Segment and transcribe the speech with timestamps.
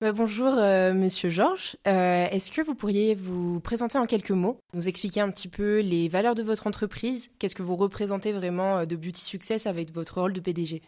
[0.00, 4.88] bonjour euh, Monsieur Georges, euh, est-ce que vous pourriez vous présenter en quelques mots, nous
[4.88, 8.84] expliquer un petit peu les valeurs de votre entreprise, qu'est-ce que vous représentez vraiment euh,
[8.86, 10.80] de Beauty Success avec votre rôle de PDG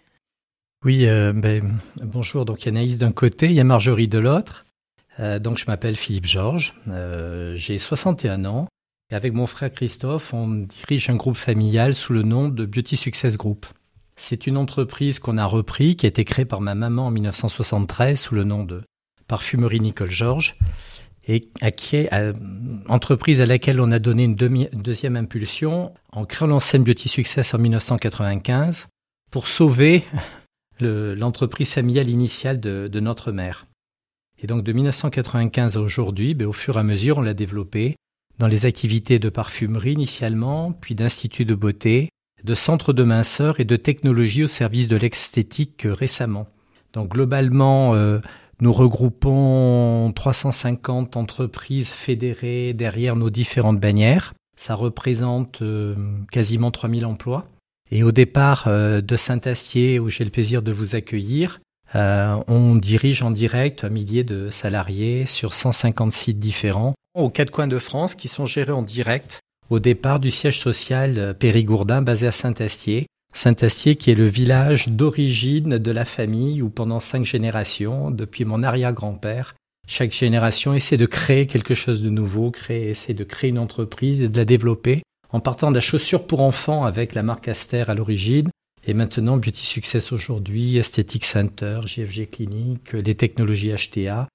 [0.85, 4.19] Oui, ben, bonjour, donc il y a Anaïs d'un côté, il y a Marjorie de
[4.19, 4.65] l'autre.
[5.19, 6.75] donc je m'appelle Philippe Georges,
[7.55, 8.67] j'ai 61 ans.
[9.11, 13.37] Avec mon frère Christophe, on dirige un groupe familial sous le nom de Beauty Success
[13.37, 13.67] Group.
[14.17, 18.19] C'est une entreprise qu'on a repris, qui a été créée par ma maman en 1973
[18.19, 18.83] sous le nom de
[19.33, 20.57] Parfumerie Nicole Georges,
[21.27, 22.11] et à qui est
[22.87, 27.59] entreprise à laquelle on a donné une, deuxième impulsion en créant l'enseigne Beauty Success en
[27.59, 28.89] 1995
[29.31, 30.05] pour sauver
[30.81, 33.67] l'entreprise familiale initiale de, notre mère.
[34.43, 37.97] Et donc de 1995 à aujourd'hui, ben, au fur et à mesure, on l'a développé
[38.39, 42.11] dans les activités de parfumerie initialement, puis d'institut de beauté,
[42.45, 46.49] de centre de minceur et de technologie au service de l'esthétique récemment.
[46.93, 48.19] Donc globalement, euh,
[48.61, 54.35] nous regroupons 350 entreprises fédérées derrière nos différentes bannières.
[54.57, 55.97] Ça représente euh,
[56.31, 57.47] quasiment 3000 emplois.
[57.91, 61.61] Et au départ euh, de Saint-Astier, où j'ai le plaisir de vous accueillir,
[61.95, 67.51] euh, on dirige en direct un millier de salariés sur 150 sites différents aux quatre
[67.51, 72.27] coins de France qui sont gérés en direct au départ du siège social périgourdin basé
[72.27, 78.11] à Saint-Astier Saint-Astier qui est le village d'origine de la famille où pendant cinq générations,
[78.11, 79.55] depuis mon arrière-grand-père,
[79.89, 84.21] chaque génération essaie de créer quelque chose de nouveau, créer, essaie de créer une entreprise
[84.21, 87.85] et de la développer en partant de la chaussure pour enfants avec la marque Aster
[87.89, 88.51] à l'origine
[88.87, 94.29] et maintenant Beauty Success aujourd'hui, Aesthetic Center, JFG Clinique, les technologies HTA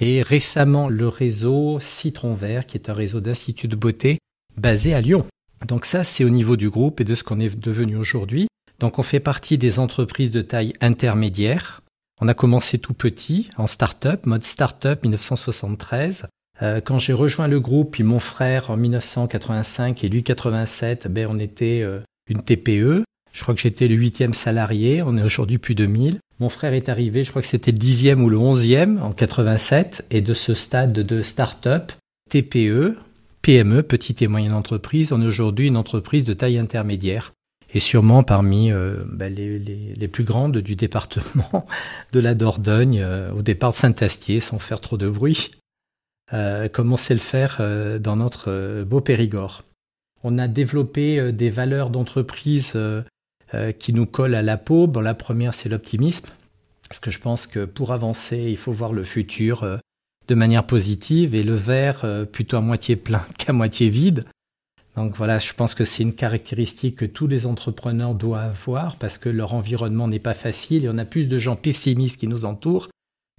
[0.00, 4.18] et récemment le réseau Citron Vert qui est un réseau d'instituts de beauté
[4.56, 5.26] basé à Lyon.
[5.66, 8.48] Donc ça, c'est au niveau du groupe et de ce qu'on est devenu aujourd'hui.
[8.78, 11.82] Donc on fait partie des entreprises de taille intermédiaire.
[12.20, 16.26] On a commencé tout petit, en start-up, mode start-up 1973.
[16.62, 21.26] Euh, quand j'ai rejoint le groupe, puis mon frère en 1985 et lui 87, ben
[21.30, 23.04] on était euh, une TPE.
[23.32, 26.18] Je crois que j'étais le huitième salarié, on est aujourd'hui plus de 1000.
[26.40, 30.06] Mon frère est arrivé, je crois que c'était le dixième ou le onzième en 87,
[30.10, 31.92] et de ce stade de start-up,
[32.30, 32.96] TPE,
[33.42, 37.32] PME, petite et moyenne entreprise, on est aujourd'hui une entreprise de taille intermédiaire
[37.72, 41.66] et sûrement parmi euh, bah, les, plus grandes du département
[42.12, 45.50] de la Dordogne, euh, au départ de Saint-Astier, sans faire trop de bruit,
[46.32, 47.58] euh, comme on sait le faire
[48.00, 49.64] dans notre beau Périgord.
[50.22, 52.78] On a développé des valeurs d'entreprise
[53.78, 54.86] qui nous collent à la peau.
[54.86, 56.28] Bon, la première, c'est l'optimisme,
[56.88, 59.80] parce que je pense que pour avancer, il faut voir le futur
[60.30, 64.24] de manière positive et le verre euh, plutôt à moitié plein qu'à moitié vide.
[64.96, 69.18] Donc voilà, je pense que c'est une caractéristique que tous les entrepreneurs doivent avoir parce
[69.18, 72.44] que leur environnement n'est pas facile et on a plus de gens pessimistes qui nous
[72.44, 72.88] entourent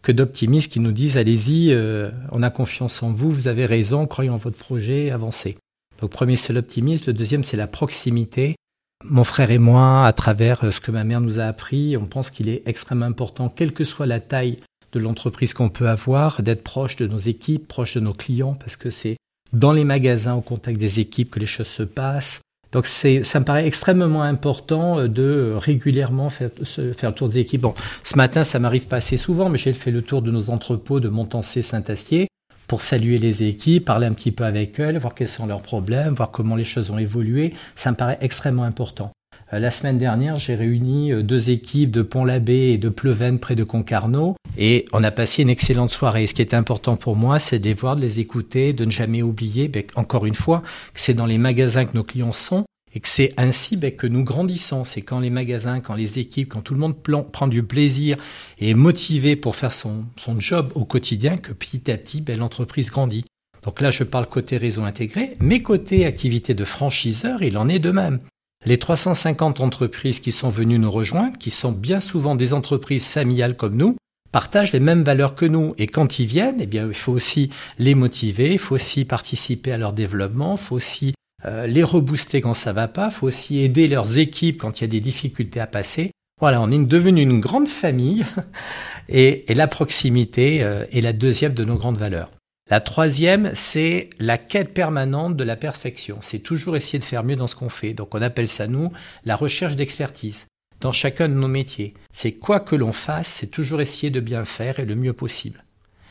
[0.01, 4.05] que d'optimistes qui nous disent allez-y, euh, on a confiance en vous, vous avez raison,
[4.05, 5.57] croyons en votre projet, avancez.
[6.01, 8.55] Donc premier c'est l'optimisme, le deuxième c'est la proximité.
[9.03, 12.05] Mon frère et moi, à travers euh, ce que ma mère nous a appris, on
[12.05, 14.59] pense qu'il est extrêmement important, quelle que soit la taille
[14.91, 18.75] de l'entreprise qu'on peut avoir, d'être proche de nos équipes, proche de nos clients, parce
[18.75, 19.17] que c'est
[19.53, 22.41] dans les magasins, au contact des équipes, que les choses se passent.
[22.71, 27.39] Donc c'est, ça me paraît extrêmement important euh, de régulièrement faire, faire le tour des
[27.39, 27.61] équipes.
[27.61, 30.49] Bon, ce matin, ça m'arrive pas assez souvent, mais j'ai fait le tour de nos
[30.49, 32.27] entrepôts de Montancé, Saint-Astier
[32.67, 36.13] pour saluer les équipes, parler un petit peu avec elles, voir quels sont leurs problèmes,
[36.13, 37.53] voir comment les choses ont évolué.
[37.75, 39.11] Ça me paraît extrêmement important.
[39.53, 43.55] Euh, la semaine dernière, j'ai réuni euh, deux équipes de Pont-l'Abbé et de Pleven près
[43.55, 46.27] de Concarneau et on a passé une excellente soirée.
[46.27, 48.91] Ce qui est important pour moi, c'est de les voir, de les écouter, de ne
[48.91, 50.61] jamais oublier, ben, encore une fois,
[50.93, 54.07] que c'est dans les magasins que nos clients sont et que c'est ainsi ben, que
[54.07, 54.85] nous grandissons.
[54.85, 56.95] C'est quand les magasins, quand les équipes, quand tout le monde
[57.31, 58.17] prend du plaisir
[58.59, 60.05] et est motivé pour faire son,
[60.39, 63.25] job au quotidien que petit à petit, ben, l'entreprise grandit.
[63.63, 67.79] Donc là, je parle côté réseau intégré, mais côté activité de franchiseur, il en est
[67.79, 68.19] de même.
[68.65, 73.57] Les 350 entreprises qui sont venues nous rejoindre, qui sont bien souvent des entreprises familiales
[73.57, 73.97] comme nous,
[74.31, 75.73] partagent les mêmes valeurs que nous.
[75.79, 77.49] Et quand ils viennent, eh bien, il faut aussi
[77.79, 81.15] les motiver, il faut aussi participer à leur développement, il faut aussi
[81.45, 84.83] euh, les rebooster quand ça va pas, il faut aussi aider leurs équipes quand il
[84.83, 86.11] y a des difficultés à passer.
[86.39, 88.25] Voilà, on est devenu une grande famille
[89.09, 92.31] et, la proximité euh, est la deuxième de nos grandes valeurs.
[92.71, 96.19] La troisième, c'est la quête permanente de la perfection.
[96.21, 97.93] C'est toujours essayer de faire mieux dans ce qu'on fait.
[97.93, 98.93] Donc on appelle ça, nous,
[99.25, 100.47] la recherche d'expertise
[100.79, 101.93] dans chacun de nos métiers.
[102.13, 105.65] C'est quoi que l'on fasse, c'est toujours essayer de bien faire et le mieux possible.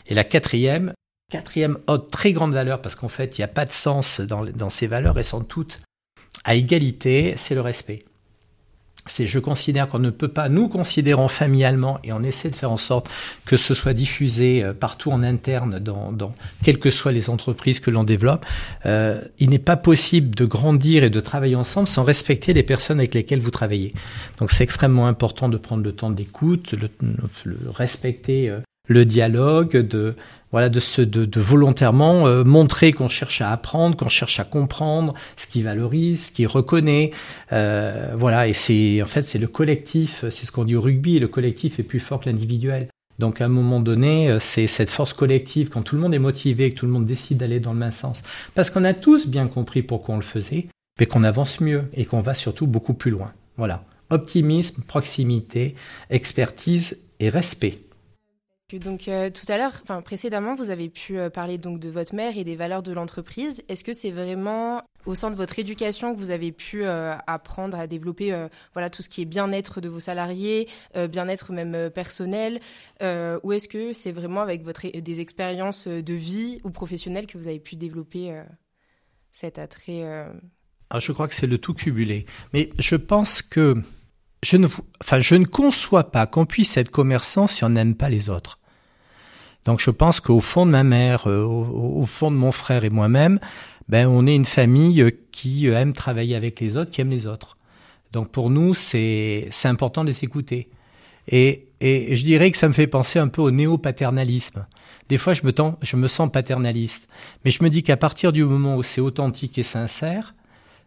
[0.06, 0.92] Et la quatrième,
[1.32, 4.44] quatrième haute très grande valeur, parce qu'en fait, il n'y a pas de sens dans,
[4.44, 5.80] dans ces valeurs, elles sont toutes
[6.44, 8.04] à égalité, c'est le respect
[9.06, 12.70] c'est je considère qu'on ne peut pas, nous considérons familialement, et on essaie de faire
[12.70, 13.08] en sorte
[13.44, 17.80] que ce soit diffusé euh, partout en interne, dans, dans quelles que soient les entreprises
[17.80, 18.44] que l'on développe,
[18.86, 22.98] euh, il n'est pas possible de grandir et de travailler ensemble sans respecter les personnes
[22.98, 23.92] avec lesquelles vous travaillez.
[24.38, 26.90] Donc c'est extrêmement important de prendre le temps d'écoute, le,
[27.70, 30.14] respecter euh, le dialogue, de
[30.52, 34.44] voilà, de, se, de, de volontairement euh, montrer qu'on cherche à apprendre, qu'on cherche à
[34.44, 37.12] comprendre ce qui valorise, ce qui reconnaît.
[37.52, 41.18] Euh, voilà, et c'est en fait c'est le collectif, c'est ce qu'on dit au rugby,
[41.18, 42.88] le collectif est plus fort que l'individuel.
[43.18, 46.18] Donc à un moment donné, euh, c'est cette force collective, quand tout le monde est
[46.18, 48.22] motivé, que tout le monde décide d'aller dans le même sens,
[48.54, 50.66] parce qu'on a tous bien compris pourquoi on le faisait,
[50.98, 53.32] mais qu'on avance mieux et qu'on va surtout beaucoup plus loin.
[53.56, 55.74] Voilà, optimisme, proximité,
[56.08, 57.78] expertise et respect.
[58.78, 62.14] Donc euh, tout à l'heure, enfin précédemment, vous avez pu euh, parler donc de votre
[62.14, 63.62] mère et des valeurs de l'entreprise.
[63.68, 67.78] Est-ce que c'est vraiment au sein de votre éducation que vous avez pu euh, apprendre
[67.78, 68.36] à développer
[68.74, 72.60] voilà tout ce qui est bien-être de vos salariés, bien-être même personnel,
[73.00, 77.48] ou est-ce que c'est vraiment avec votre des expériences de vie ou professionnelles que vous
[77.48, 78.38] avez pu développer
[79.32, 80.04] cet attrait
[80.92, 82.26] ah, je crois que c'est le tout cumulé.
[82.52, 83.80] Mais je pense que
[84.42, 84.66] je ne,
[85.00, 88.59] enfin, je ne conçois pas qu'on puisse être commerçant si on n'aime pas les autres.
[89.64, 92.90] Donc je pense qu'au fond de ma mère, euh, au, fond de mon frère et
[92.90, 93.38] moi-même,
[93.88, 97.10] ben on est une famille euh, qui euh, aime travailler avec les autres, qui aime
[97.10, 97.56] les autres.
[98.12, 100.68] Donc pour nous, c'est c'est important de les écouter.
[101.28, 104.66] Et, et je dirais que ça me fait penser un peu au néo-paternalisme.
[105.08, 105.52] Des fois, je me,
[105.82, 107.08] je me sens paternaliste,
[107.44, 110.34] mais je me dis qu'à partir du moment où c'est authentique et sincère,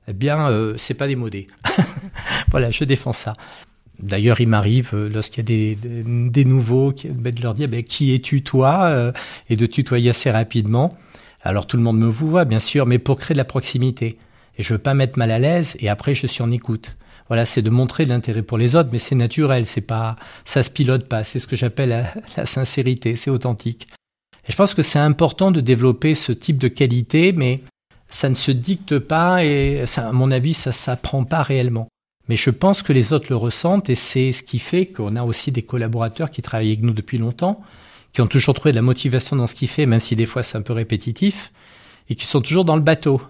[0.08, 1.48] eh bien, euh, c'est pas démodé.
[2.52, 3.34] voilà, je défends ça.
[4.04, 5.78] D'ailleurs, il m'arrive, euh, lorsqu'il y a des,
[6.30, 9.12] des, nouveaux, ben, de leur dire ben, qui es-tu toi euh,
[9.50, 10.98] et de tutoyer assez rapidement.
[11.42, 14.18] Alors tout le monde me voit, bien sûr, mais pour créer de la proximité.
[14.58, 15.78] Et je veux pas mettre mal à l'aise.
[15.80, 16.98] Et après, je suis en écoute.
[17.28, 19.66] Voilà, c'est de montrer l'intérêt pour les autres, mais c'est naturel.
[19.66, 21.24] C'est pas, ça se pilote pas.
[21.24, 23.16] C'est ce que j'appelle la, la sincérité.
[23.16, 23.88] C'est authentique.
[24.48, 27.62] Et je pense que c'est important de développer ce type de qualité, mais
[28.10, 31.88] ça ne se dicte pas et, ça, à mon avis, ça s'apprend pas réellement.
[32.30, 35.24] Mais je pense que les autres le ressentent et c'est ce qui fait qu'on a
[35.24, 37.62] aussi des collaborateurs qui travaillent avec nous depuis longtemps,
[38.14, 40.44] qui ont toujours trouvé de la motivation dans ce qu'ils font, même si des fois
[40.44, 41.52] c'est un peu répétitif,
[42.10, 43.22] et qui sont toujours dans le bateau.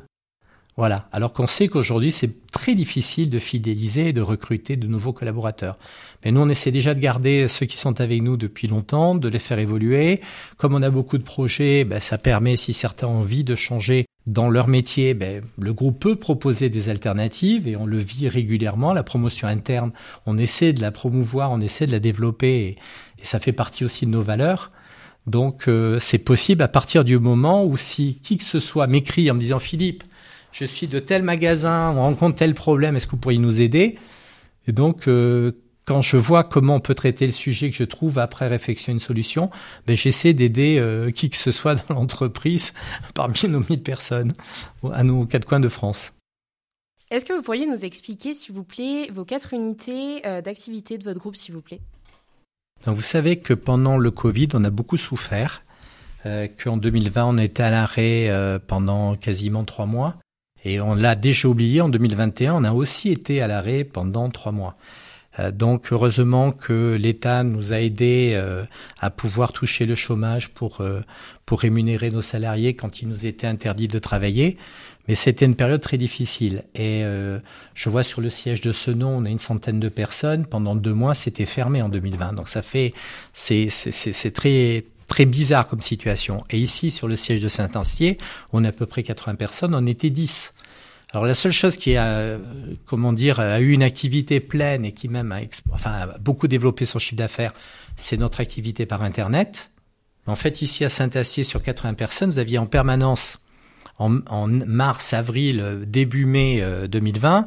[0.76, 1.08] Voilà.
[1.12, 5.78] Alors qu'on sait qu'aujourd'hui, c'est très difficile de fidéliser et de recruter de nouveaux collaborateurs.
[6.24, 9.28] Mais nous, on essaie déjà de garder ceux qui sont avec nous depuis longtemps, de
[9.28, 10.20] les faire évoluer.
[10.58, 14.06] Comme on a beaucoup de projets, ben, ça permet, si certains ont envie de changer
[14.26, 18.94] dans leur métier, ben, le groupe peut proposer des alternatives et on le vit régulièrement.
[18.94, 19.92] La promotion interne,
[20.26, 22.78] on essaie de la promouvoir, on essaie de la développer et,
[23.24, 24.72] ça fait partie aussi de nos valeurs.
[25.28, 29.32] Donc euh, c'est possible à partir du moment où si qui que ce soit m'écrit
[29.32, 30.04] en me disant Philippe,
[30.52, 33.98] je suis de tel magasin, on rencontre tel problème, est-ce que vous pourriez nous aider?
[34.68, 35.52] Et donc, euh,
[35.86, 39.00] quand je vois comment on peut traiter le sujet que je trouve après réflexion une
[39.00, 39.50] solution,
[39.86, 42.74] ben j'essaie d'aider euh, qui que ce soit dans l'entreprise
[43.14, 44.32] parmi nos 1000 personnes
[44.92, 46.14] à nos quatre coins de France.
[47.12, 51.04] Est-ce que vous pourriez nous expliquer, s'il vous plaît, vos quatre unités euh, d'activité de
[51.04, 51.82] votre groupe, s'il vous plaît?
[52.86, 55.64] Donc, Vous savez que pendant le Covid, on a beaucoup souffert,
[56.64, 60.16] qu'en 2020, on était à l'arrêt pendant quasiment trois mois.
[60.64, 64.54] Et on l'a déjà oublié, en 2021, on a aussi été à l'arrêt pendant trois
[64.54, 64.78] mois.
[65.40, 68.64] Euh, donc heureusement que l'État nous a aidés euh,
[69.00, 71.02] à pouvoir toucher le chômage pour, euh,
[71.46, 74.58] pour rémunérer nos salariés quand il nous était interdit de travailler.
[75.08, 76.64] Mais c'était une période très difficile.
[76.76, 77.04] Et
[77.74, 80.46] je vois sur le siège de ce nom, on a une centaine de personnes.
[80.46, 82.32] Pendant deux mois, c'était fermé en 2020.
[82.32, 82.94] Donc ça fait,
[83.34, 86.42] c'est, c'est, très, très bizarre comme situation.
[86.50, 88.18] Et ici, sur le siège de Saint-Ancier,
[88.54, 90.54] on a à peu près 80 personnes, on était 10.
[91.14, 92.38] Alors la seule chose qui a,
[92.86, 95.42] comment dire, a eu une activité pleine et qui même a,
[95.72, 97.54] enfin, beaucoup développé son chiffre d'affaires,
[97.98, 99.70] c'est notre activité par Internet.
[100.26, 103.40] En fait, ici à Saint-Acier, sur 80 personnes, vous aviez en permanence,
[104.00, 107.42] en, en mars, avril, début mai 2020, euh,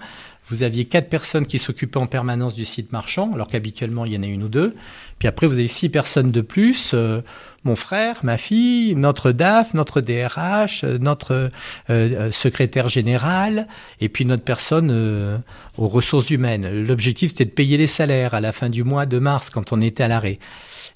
[0.48, 4.16] vous aviez quatre personnes qui s'occupaient en permanence du site marchand, alors qu'habituellement il y
[4.16, 4.74] en a une ou deux.
[5.18, 7.20] Puis après, vous avez six personnes de plus, euh,
[7.66, 11.48] mon frère, ma fille, notre DAF, notre DRH, euh, notre euh,
[11.90, 13.66] euh, secrétaire général,
[14.00, 15.42] et puis notre personne
[15.76, 16.82] aux ressources humaines.
[16.82, 19.80] L'objectif, c'était de payer les salaires à la fin du mois de mars, quand on
[19.80, 20.38] était à l'arrêt.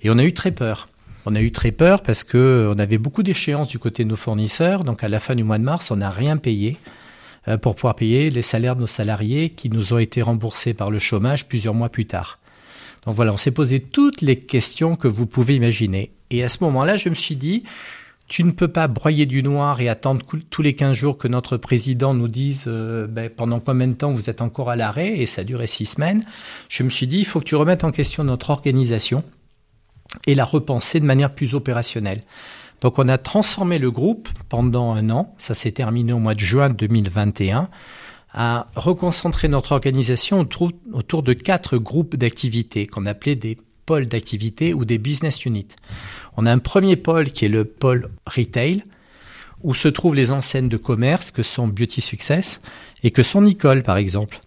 [0.02, 0.88] Et on a eu très peur.
[1.26, 4.16] On a eu très peur parce que on avait beaucoup d'échéances du côté de nos
[4.16, 4.84] fournisseurs.
[4.84, 6.99] Donc à la fin du mois de mars, on n'a rien payé euh,
[7.62, 10.98] pour pouvoir payer les salaires de nos salariés qui nous ont été remboursés par le
[10.98, 12.38] chômage plusieurs mois plus tard.
[13.04, 16.12] Donc voilà, on s'est posé toutes les questions que vous pouvez imaginer.
[16.30, 17.64] Et à ce moment-là, je me suis dit,
[18.28, 21.56] tu ne peux pas broyer du noir et attendre tous les 15 jours que notre
[21.56, 25.26] président nous dise euh, ben, pendant combien de temps vous êtes encore à l'arrêt, et
[25.26, 26.24] ça durait six semaines.
[26.68, 29.24] Je me suis dit, il faut que tu remettes en question notre organisation
[30.26, 32.22] et la repenser de manière plus opérationnelle.
[32.80, 36.40] Donc on a transformé le groupe pendant un an, ça s'est terminé au mois de
[36.40, 37.68] juin 2021,
[38.32, 44.84] à reconcentrer notre organisation autour, de quatre groupes d'activités qu'on appelait des pôles d'activité ou
[44.84, 45.66] des business units.
[46.36, 48.84] On a un premier pôle qui est le pôle retail,
[49.62, 52.62] où se trouvent les enseignes de commerce que sont Beauty Success
[53.02, 54.40] et que sont Nicole, par exemple.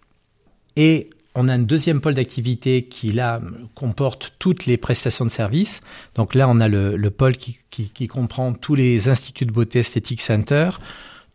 [0.76, 3.42] Et on a un deuxième pôle d'activité qui, là,
[3.76, 5.82] comporte toutes les prestations de services.
[6.16, 10.22] Donc là, on a le, pôle qui, qui, comprend tous les instituts de beauté esthétique
[10.22, 10.70] center,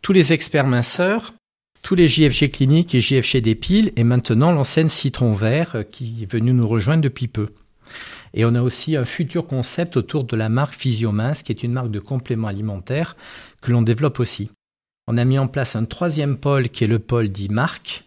[0.01, 1.33] tous les experts minceurs,
[1.81, 6.23] tous les JFG cliniques et JFG des piles, et maintenant l'enseigne Citron Vert euh, qui
[6.23, 7.49] est venue nous rejoindre depuis peu.
[8.33, 11.73] Et on a aussi un futur concept autour de la marque Physiomince, qui est une
[11.73, 13.15] marque de compléments alimentaires
[13.61, 14.51] que l'on développe aussi.
[15.07, 18.05] On a mis en place un troisième pôle qui est le pôle dit marque,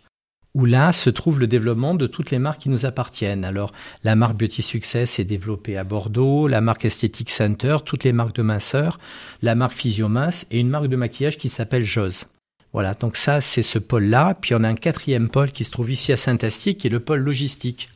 [0.54, 3.44] où là se trouve le développement de toutes les marques qui nous appartiennent.
[3.44, 3.72] Alors,
[4.04, 8.36] la marque Beauty Success est développée à Bordeaux, la marque Aesthetic Center, toutes les marques
[8.36, 8.98] de minceur,
[9.40, 12.26] la marque Physiomince et une marque de maquillage qui s'appelle Jose.
[12.72, 14.36] Voilà, donc ça, c'est ce pôle-là.
[14.40, 17.00] Puis on a un quatrième pôle qui se trouve ici à Saint-Astic, qui est le
[17.00, 17.90] pôle logistique.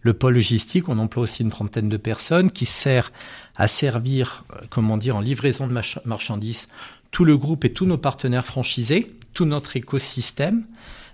[0.00, 3.12] Le pôle logistique, on emploie aussi une trentaine de personnes qui sert
[3.56, 6.68] à servir, euh, comment dire, en livraison de marchandises
[7.12, 10.64] tout le groupe et tous nos partenaires franchisés, tout notre écosystème.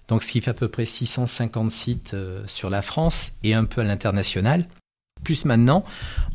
[0.09, 3.65] Donc, ce qui fait à peu près 650 sites euh, sur la France et un
[3.65, 4.67] peu à l'international.
[5.25, 5.85] Plus maintenant,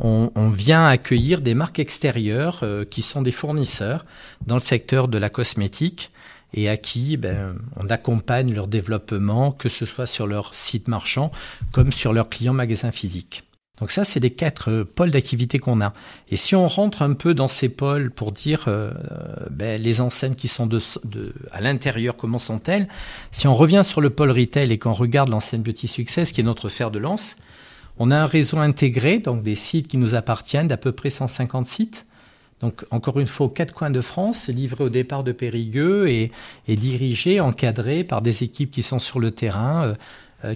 [0.02, 4.06] on, vient accueillir des marques extérieures euh, qui sont des fournisseurs
[4.46, 6.12] dans le secteur de la cosmétique
[6.54, 11.32] et à qui ben, on accompagne leur développement, que ce soit sur leur site marchand
[11.72, 13.44] comme sur leurs clients magasins physiques.
[13.80, 15.94] Donc ça, c'est les quatre pôles d'activité qu'on a.
[16.30, 18.94] Et si on rentre un peu dans ces pôles pour dire euh,
[19.50, 20.80] ben, les enseignes qui sont de,
[21.52, 22.88] à l'intérieur, comment sont-elles
[23.32, 26.44] Si on revient sur le pôle retail et qu'on regarde l'enseigne Beauty Success, qui est
[26.44, 27.38] notre fer de lance,
[27.98, 31.66] on a un réseau intégré, donc des sites qui nous appartiennent, d'à peu près 150
[31.66, 32.06] sites,
[32.64, 36.32] donc, encore une fois, quatre coins de France, livré au départ de Périgueux et,
[36.70, 39.96] dirigé, encadré par des équipes qui sont sur le terrain, euh, euh,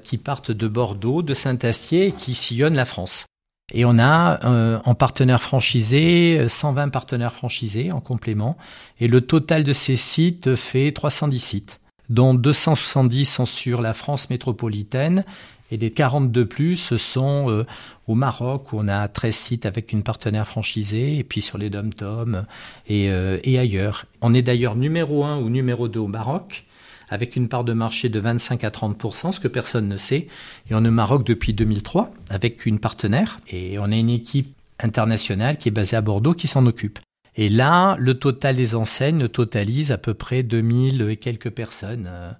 [0.03, 3.25] qui partent de Bordeaux, de Saint-Astier qui sillonnent la France.
[3.73, 8.57] Et on a euh, en partenaire franchisé 120 partenaires franchisés en complément.
[8.99, 11.79] Et le total de ces sites fait 310 sites,
[12.09, 15.25] dont 270 sont sur la France métropolitaine
[15.69, 17.65] et les 42 plus sont euh,
[18.07, 21.69] au Maroc où on a 13 sites avec une partenaire franchisée et puis sur les
[21.69, 22.45] dom-tom
[22.87, 24.05] et, euh, et ailleurs.
[24.21, 26.66] On est d'ailleurs numéro 1 ou numéro 2 au Maroc
[27.09, 30.27] avec une part de marché de 25 à 30% ce que personne ne sait.
[30.69, 34.55] Et on est au Maroc depuis 2003 avec une partenaire et on a une équipe
[34.79, 36.99] internationale qui est basée à Bordeaux qui s'en occupe.
[37.35, 42.31] Et là, le total des enseignes totalise à peu près 2000 et quelques personnes, euh,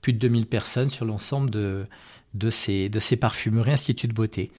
[0.00, 1.84] plus de 2000 personnes sur l'ensemble de,
[2.34, 4.50] de ces, de ces parfumeries instituts de beauté.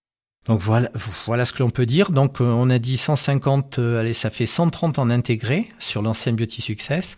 [0.46, 0.92] Donc voilà,
[1.26, 2.12] voilà ce que l'on peut dire.
[2.12, 6.34] Donc euh, on a dit 150, euh, allez, ça fait 130 en intégré sur l'ancien
[6.34, 7.18] Beauty Success.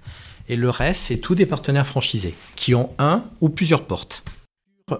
[0.49, 4.23] Et le reste, c'est tous des partenaires franchisés qui ont un ou plusieurs portes.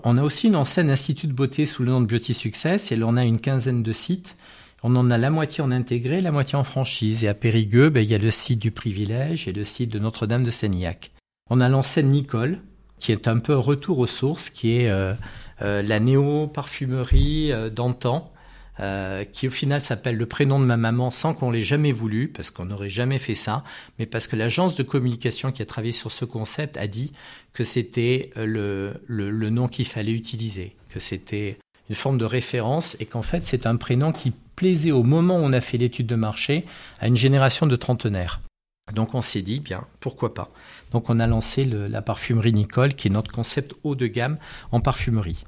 [0.03, 2.95] On a aussi une ancienne institut de beauté sous le nom de Beauty Success et
[2.95, 4.35] là on a une quinzaine de sites.
[4.83, 7.23] On en a la moitié en intégré, la moitié en franchise.
[7.23, 9.99] Et à Périgueux, ben, il y a le site du Privilège et le site de
[9.99, 11.11] Notre-Dame de Sénillac.
[11.49, 12.59] On a l'enseigne Nicole,
[12.99, 15.13] qui est un peu un retour aux sources, qui est euh,
[15.61, 18.31] euh, la néo-parfumerie euh, d'antan,
[18.79, 22.27] euh, qui au final s'appelle le prénom de ma maman sans qu'on l'ait jamais voulu,
[22.29, 23.63] parce qu'on n'aurait jamais fait ça,
[23.97, 27.11] mais parce que l'agence de communication qui a travaillé sur ce concept a dit
[27.53, 31.57] que c'était le, le, nom qu'il fallait utiliser, que c'était
[31.89, 35.43] une forme de référence et qu'en fait c'est un prénom qui plaisait au moment où
[35.43, 36.65] on a fait l'étude de marché
[36.99, 38.41] à une génération de trentenaires.
[38.93, 40.51] Donc on s'est dit, bien, pourquoi pas?
[40.91, 44.37] Donc on a lancé la parfumerie Nicole, qui est notre concept haut de gamme
[44.71, 45.45] en parfumerie.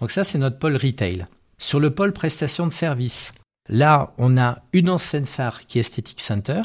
[0.00, 1.26] Donc ça, c'est notre pôle retail.
[1.64, 3.32] Sur le pôle prestation de service,
[3.70, 6.60] là, on a une enseigne phare qui est Aesthetic Center,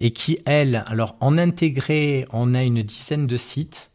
[0.00, 3.92] et qui, elle, alors en intégré, on a une dizaine de sites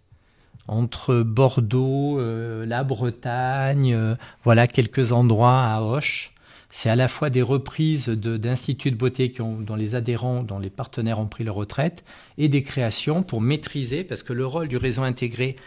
[0.70, 6.34] entre Bordeaux, euh, la Bretagne, euh, voilà quelques endroits à Hoche.
[6.72, 11.20] C'est à la fois des reprises d'instituts de, beauté dont les adhérents, dont les partenaires
[11.20, 12.06] ont pris leur retraite,
[12.38, 15.58] et des créations pour maîtriser, parce que le rôle du réseau intégré,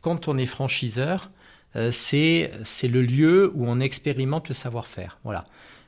[0.00, 1.30] quand on est franchiseur,
[1.74, 2.50] c'est
[2.88, 5.18] le lieu où on expérimente le savoir-faire.
[5.24, 5.44] Voilà.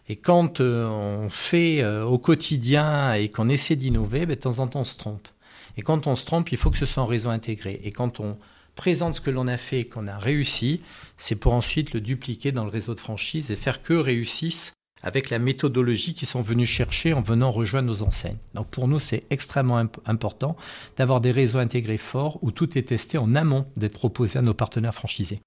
[0.09, 4.81] Et quand on fait au quotidien et qu'on essaie d'innover, ben, de temps en temps
[4.81, 5.29] on se trompe.
[5.77, 7.81] Et quand on se trompe, il faut que ce soit un réseau intégré.
[7.85, 8.37] Et quand on
[8.75, 10.81] présente ce que l'on a fait et qu'on a réussi,
[11.17, 14.73] c'est pour ensuite le dupliquer dans le réseau de franchise et faire que réussissent
[15.03, 18.39] avec la méthodologie qu'ils sont venus chercher en venant rejoindre nos enseignes.
[18.55, 20.57] Donc pour nous, c'est extrêmement important
[20.97, 24.55] d'avoir des réseaux intégrés forts où tout est testé en amont d'être proposé à nos
[24.55, 25.41] partenaires franchisés.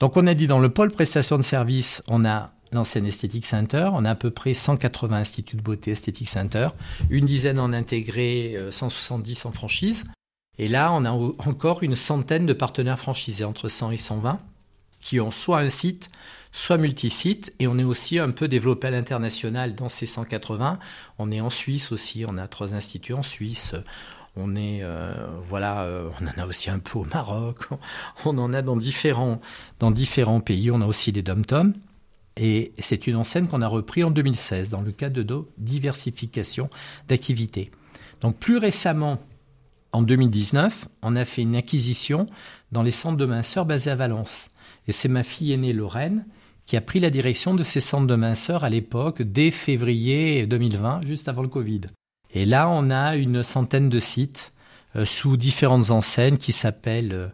[0.00, 3.90] Donc on a dit dans le pôle prestation de services, on a l'enseigne Esthétique Center,
[3.92, 6.68] on a à peu près 180 instituts de beauté Esthétique Center,
[7.10, 10.04] une dizaine en intégré, 170 en franchise.
[10.58, 14.40] Et là, on a encore une centaine de partenaires franchisés, entre 100 et 120,
[15.00, 16.10] qui ont soit un site,
[16.52, 17.52] soit multi-sites.
[17.58, 20.78] Et on est aussi un peu développé à l'international dans ces 180.
[21.18, 23.74] On est en Suisse aussi, on a trois instituts en Suisse.
[24.36, 25.12] On est, euh,
[25.42, 27.68] voilà, euh, on en a aussi un peu au Maroc.
[28.24, 29.40] On en a dans différents,
[30.40, 30.70] pays.
[30.72, 31.74] On a aussi des dom-toms.
[32.36, 36.68] Et c'est une enseigne qu'on a repris en 2016 dans le cadre de diversification
[37.06, 37.70] d'activités.
[38.22, 39.20] Donc plus récemment,
[39.92, 42.26] en 2019, on a fait une acquisition
[42.72, 44.50] dans les centres de minceur basés à Valence.
[44.88, 46.26] Et c'est ma fille aînée Lorraine
[46.66, 51.02] qui a pris la direction de ces centres de minceur à l'époque, dès février 2020,
[51.02, 51.82] juste avant le Covid.
[52.34, 54.52] Et là, on a une centaine de sites
[54.96, 57.28] euh, sous différentes enseignes qui s'appellent euh,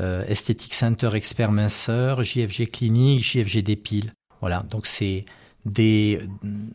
[0.00, 4.12] euh, Esthétique Center Expert Minceur, JFG Clinique, JFG Dépile.
[4.40, 5.24] Voilà, donc c'est
[5.64, 6.20] des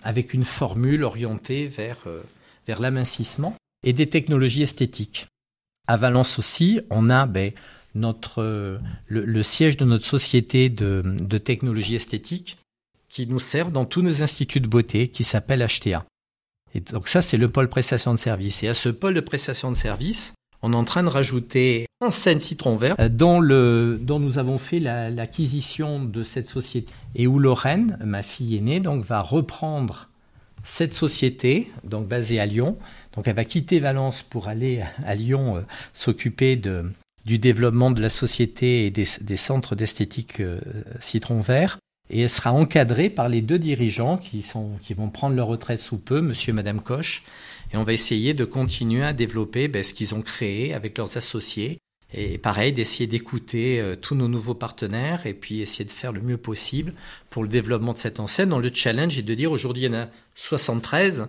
[0.03, 2.05] avec une formule orientée vers,
[2.65, 5.27] vers l'amincissement et des technologies esthétiques.
[5.87, 7.51] À Valence aussi, on a ben,
[7.95, 12.57] notre, le, siège de notre société de, de technologie esthétique
[13.09, 16.05] qui nous sert dans tous nos instituts de beauté qui s'appelle HTA.
[16.77, 18.61] Et donc ça, c'est le pôle prestation de service.
[18.61, 22.11] Et à ce pôle de prestation de service, on est en train de rajouter un
[22.11, 27.25] scène citron vert euh, dont, le, dont nous avons fait l'acquisition de cette société et
[27.25, 30.09] où Lorraine, ma fille aînée, donc va reprendre
[30.63, 32.77] cette société, donc basée à Lyon,
[33.15, 35.61] donc elle va quitter Valence pour aller à Lyon euh,
[35.93, 36.91] s'occuper de,
[37.25, 39.05] du développement de la société et des,
[39.37, 40.59] centres d'esthétique euh,
[40.99, 41.79] Citron Vert.
[42.09, 45.79] Et elle sera encadrée par les deux dirigeants qui, sont, qui vont prendre leur retraite
[45.79, 47.23] sous peu, monsieur et madame Koch.
[47.73, 51.17] Et on va essayer de continuer à développer ben, ce qu'ils ont créé avec leurs
[51.17, 51.79] associés.
[52.13, 56.21] Et pareil, d'essayer d'écouter euh, tous nos nouveaux partenaires et puis essayer de faire le
[56.21, 56.93] mieux possible
[57.29, 58.49] pour le développement de cette enseigne.
[58.49, 61.25] Dans le challenge est de dire aujourd'hui il y en a 73,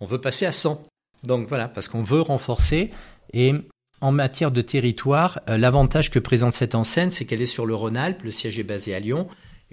[0.00, 0.82] on veut passer à 100.
[1.24, 2.90] Donc voilà, parce qu'on veut renforcer.
[3.34, 3.52] Et
[4.00, 7.74] en matière de territoire, euh, l'avantage que présente cette enseigne, c'est qu'elle est sur le
[7.74, 9.28] Rhône-Alpes, le siège est basé à Lyon.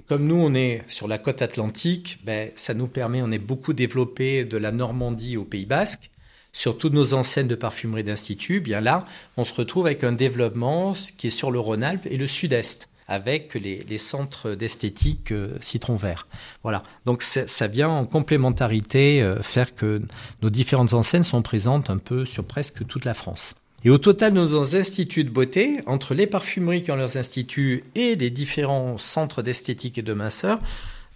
[0.08, 3.74] Comme nous, on est sur la côte atlantique, ben, ça nous permet, on est beaucoup
[3.74, 6.10] développé de la Normandie au Pays Basque.
[6.54, 9.06] Sur toutes nos enseignes de parfumerie d'institut, bien là,
[9.38, 13.56] on se retrouve avec un développement qui est sur le Rhône-Alpes et le Sud-Est avec
[13.56, 16.28] les, centres d'esthétique euh, citron vert.
[16.64, 16.84] Voilà.
[17.06, 20.02] Donc ça vient en complémentarité euh, faire que
[20.42, 23.56] nos différentes enseignes sont présentes un peu sur presque toute la France.
[23.84, 28.16] Et au total, nos instituts de beauté, entre les parfumeries qui ont leurs instituts et
[28.16, 30.60] les différents centres d'esthétique et de minceur,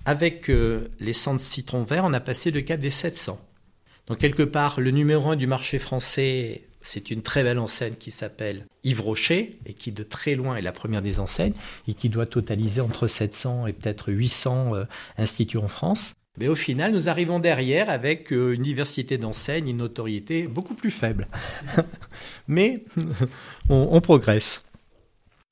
[0.06, 3.39] avec euh, les centres citron vert, on a passé le cap des 700.
[4.08, 8.12] Donc quelque part, le numéro un du marché français c'est une très belle enseigne qui
[8.12, 11.54] s'appelle Yves Rocher et qui de très loin est la première des enseignes
[11.88, 14.86] et qui doit totaliser entre 700 et peut-être 800 euh,
[15.17, 16.13] instituts en France.
[16.38, 20.91] Mais au final, nous arrivons derrière avec euh, une diversité d'enseignes, une notoriété beaucoup plus
[20.91, 21.28] faible.
[22.48, 22.84] Mais
[23.69, 24.63] on progresse.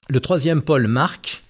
[0.09, 1.43] Le troisième pôle marque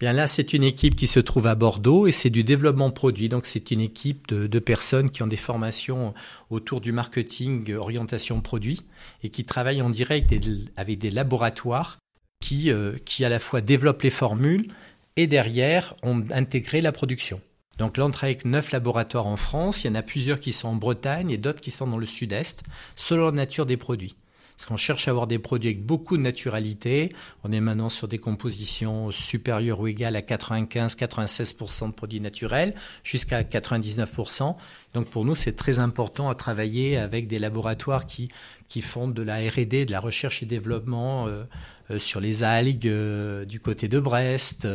[0.00, 3.28] Bien là, c'est une équipe qui se trouve à Bordeaux et c'est du développement produit.
[3.28, 6.14] Donc c'est une équipe de, personnes qui ont des formations
[6.50, 8.82] autour du marketing, orientation produit
[9.24, 10.32] et qui travaillent en direct
[10.76, 11.98] avec des laboratoires
[12.40, 14.68] qui, euh, qui à la fois développent les formules
[15.16, 17.40] et derrière ont intégré la production.
[17.78, 19.84] Donc là, on travaille avec neuf laboratoires en France.
[19.84, 22.06] Il y en a plusieurs qui sont en Bretagne et d'autres qui sont dans le
[22.06, 22.62] sud-est,
[22.96, 24.16] selon la nature des produits.
[24.56, 27.14] Parce qu'on cherche à avoir des produits avec beaucoup de naturalité.
[27.44, 33.44] On est maintenant sur des compositions supérieures ou égales à 95-96% de produits naturels, jusqu'à
[33.44, 34.56] 99%.
[34.94, 38.30] Donc pour nous, c'est très important à travailler avec des laboratoires qui,
[38.68, 41.44] qui font de la R&D, de la recherche et développement euh,
[41.90, 44.68] euh, sur les algues euh, du côté de Brest,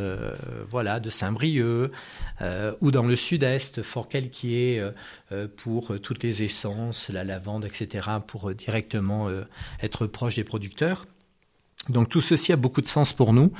[0.67, 1.91] voilà, de Saint-Brieuc,
[2.81, 4.89] ou dans le sud-est, Fort-Calquier,
[5.57, 9.29] pour toutes les essences, la lavande, etc., pour directement
[9.81, 11.05] être proche des producteurs.
[11.89, 13.51] Donc tout ceci a beaucoup de sens pour nous.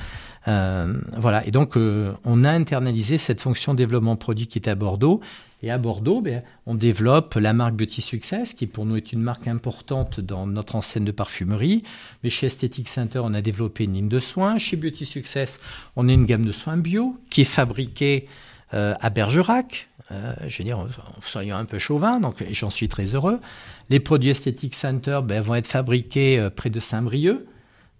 [0.46, 1.46] voilà.
[1.46, 5.20] Et donc on a internalisé cette fonction développement produit qui est à Bordeaux.
[5.64, 9.22] Et à Bordeaux, ben, on développe la marque Beauty Success, qui pour nous est une
[9.22, 11.84] marque importante dans notre enseigne de parfumerie.
[12.22, 14.58] Mais chez Aesthetic Center, on a développé une ligne de soins.
[14.58, 15.60] Chez Beauty Success,
[15.96, 18.28] on a une gamme de soins bio qui est fabriquée
[18.72, 20.88] à Bergerac, je veux dire, en
[21.22, 23.40] soyant un peu chauvin, donc j'en suis très heureux.
[23.88, 27.46] Les produits esthétiques Center ben, vont être fabriqués près de Saint-Brieuc,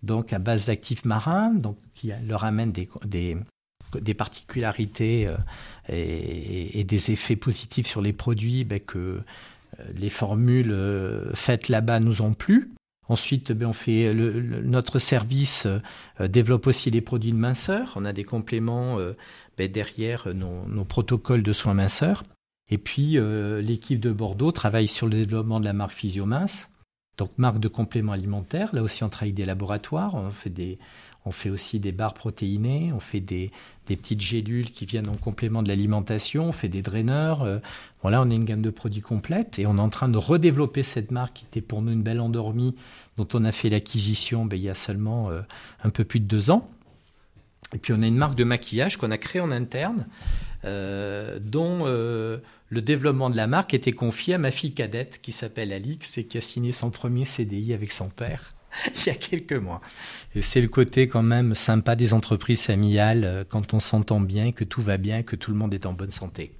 [0.02, 5.28] donc à base d'actifs marins, donc qui leur amènent des particularités
[5.88, 9.20] et, des effets positifs sur les produits ben, que
[9.96, 10.74] les formules
[11.34, 12.70] faites là-bas nous ont plu.
[13.08, 15.66] Ensuite, ben, on fait notre service
[16.20, 17.92] euh, développe aussi les produits de minceur.
[17.96, 19.12] On a des compléments euh,
[19.58, 22.22] ben, derrière nos, protocoles de soins minceurs.
[22.70, 26.70] Et puis, euh, l'équipe de Bordeaux travaille sur le développement de la marque Physiomince,
[27.18, 28.74] donc marque de compléments alimentaires.
[28.74, 30.14] Là aussi, on travaille des laboratoires.
[30.14, 30.78] On fait des,
[31.24, 33.50] on fait aussi des barres protéinées, on fait des,
[33.86, 37.46] petites gélules qui viennent en complément de l'alimentation, on fait des draineurs.
[38.02, 40.82] voilà, on a une gamme de produits complète et on est en train de redévelopper
[40.82, 42.74] cette marque qui était pour nous une belle endormie
[43.16, 45.40] dont on a fait l'acquisition ben, il y a seulement euh,
[45.82, 46.68] un peu plus de deux ans.
[47.74, 50.06] Et puis on a une marque de maquillage qu'on a créée en interne,
[50.64, 55.32] euh, dont euh, le développement de la marque était confié à ma fille cadette qui
[55.32, 58.54] s'appelle Alix et qui a signé son premier CDI avec son père
[58.96, 59.80] il y a quelques mois.
[60.34, 64.64] Et c'est le côté quand même sympa des entreprises familiales quand on s'entend bien, que
[64.64, 66.52] tout va bien, que tout le monde est en bonne santé.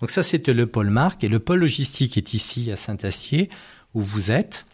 [0.00, 3.50] Donc ça c'était le pôle marque et le pôle logistique est ici à Saint-Astier
[3.94, 4.66] où vous êtes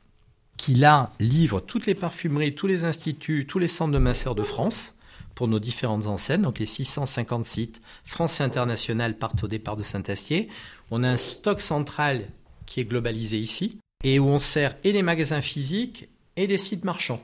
[0.56, 4.42] qui là livre toutes les parfumeries, tous les instituts, tous les centres de masseurs de
[4.42, 4.96] France
[5.34, 10.48] pour nos différentes enseignes, donc les 650 sites France international partent au départ de Saint-Astier.
[10.90, 12.26] On a un stock central
[12.64, 16.84] qui est globalisé ici et où on sert et les magasins physiques et les sites
[16.84, 17.22] marchands.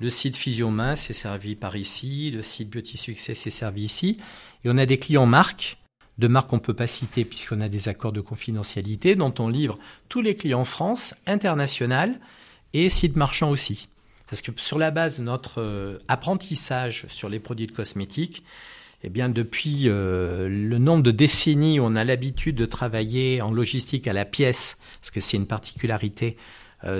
[0.00, 4.16] Le site Physiomain c'est servi par ici, le site Beauty Success c'est servi ici,
[4.64, 5.78] et on a des clients marques,
[6.18, 9.48] de marques qu'on ne peut pas citer puisqu'on a des accords de confidentialité, dont on
[9.48, 12.18] livre tous les clients France, international,
[12.72, 13.88] et sites marchands aussi.
[14.28, 18.42] Parce que sur la base de notre euh, apprentissage sur les produits de cosmétiques,
[19.04, 23.52] eh bien depuis euh, le nombre de décennies où on a l'habitude de travailler en
[23.52, 26.36] logistique à la pièce, parce que c'est une particularité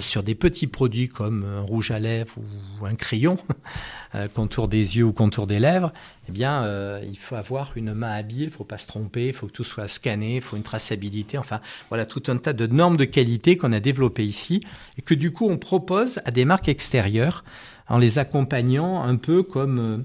[0.00, 2.36] sur des petits produits comme un rouge à lèvres
[2.80, 3.36] ou un crayon,
[4.14, 5.92] euh, contour des yeux ou contour des lèvres,
[6.28, 9.28] eh bien, euh, il faut avoir une main habile, il ne faut pas se tromper,
[9.28, 12.52] il faut que tout soit scanné, il faut une traçabilité, enfin, voilà, tout un tas
[12.52, 14.62] de normes de qualité qu'on a développées ici
[14.98, 17.44] et que du coup, on propose à des marques extérieures
[17.88, 20.04] en les accompagnant un peu comme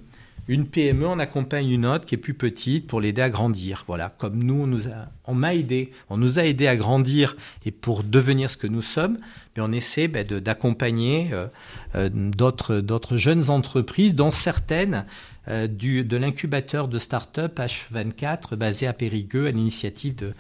[0.50, 3.84] une PME on accompagne une autre qui est plus petite pour l'aider à grandir.
[3.86, 7.38] Voilà, comme nous, on nous a, on m'a aidé, on nous a aidé à grandir
[7.66, 9.20] et pour devenir ce que nous sommes,
[9.56, 11.46] mais on essaie ben, d'accompagner euh,
[11.94, 15.06] euh, d'autres jeunes entreprises, dont certaines
[15.50, 20.34] euh, de l'incubateur de start-up H24 basé à Périgueux, à l'initiative de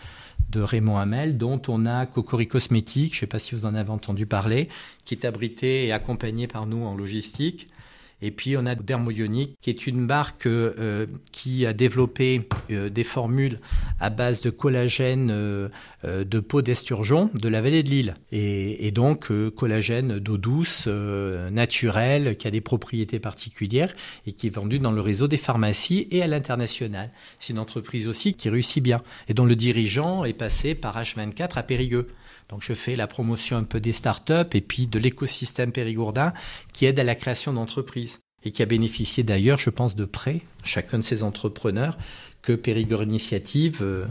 [0.50, 3.76] de Raymond Hamel, dont on a Cocori Cosmétique, je ne sais pas si vous en
[3.76, 4.68] avez entendu parler,
[5.06, 7.68] qui est abrité et accompagné par nous en logistique.
[8.22, 13.04] Et puis on a Dermoionic, qui est une marque euh, qui a développé euh, des
[13.04, 13.60] formules
[14.00, 15.70] à base de collagène euh,
[16.04, 18.16] de peau d'esturgeon de la vallée de Lille.
[18.32, 23.94] Et, et donc collagène d'eau douce, naturelle, qui a des propriétés particulières
[24.26, 27.12] et qui est vendu dans le réseau des pharmacies et à l'international.
[27.38, 31.58] C'est une entreprise aussi qui réussit bien et dont le dirigeant est passé par H24
[31.58, 32.08] à Périgueux.
[32.50, 36.34] Donc je fais la promotion un peu des startups et puis de l'écosystème périgourdin
[36.74, 40.42] qui aide à la création d'entreprises et qui a bénéficié d'ailleurs, je pense, de prêts,
[40.64, 41.98] chacun de ces entrepreneurs,
[42.42, 44.06] que Périgord Initiative, euh,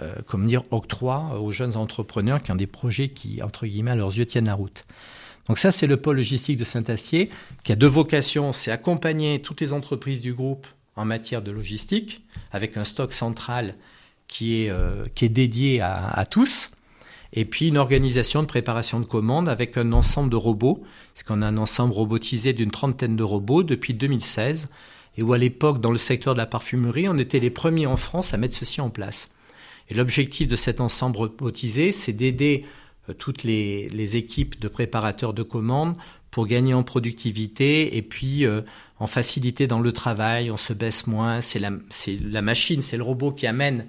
[0.00, 3.96] euh, comme dire, octroie aux jeunes entrepreneurs qui ont des projets qui, entre guillemets, à
[3.96, 4.84] leurs yeux tiennent la route.
[5.46, 7.30] Donc ça, c'est le pôle logistique de Saint-Astier,
[7.62, 12.22] qui a deux vocations, c'est accompagner toutes les entreprises du groupe en matière de logistique,
[12.50, 13.76] avec un stock central
[14.26, 16.70] qui est, euh, qui est dédié à, à tous,
[17.32, 20.82] et puis une organisation de préparation de commandes avec un ensemble de robots,
[21.14, 24.68] parce qu'on a un ensemble robotisé d'une trentaine de robots depuis 2016,
[25.16, 27.96] et où à l'époque, dans le secteur de la parfumerie, on était les premiers en
[27.96, 29.30] France à mettre ceci en place.
[29.88, 32.64] Et l'objectif de cet ensemble robotisé, c'est d'aider
[33.08, 35.96] euh, toutes les, équipes de préparateurs de commandes
[36.30, 38.60] pour gagner en productivité et puis euh,
[39.00, 41.70] en facilité dans le travail, on se baisse moins, c'est la,
[42.22, 43.86] la machine, c'est le robot qui amène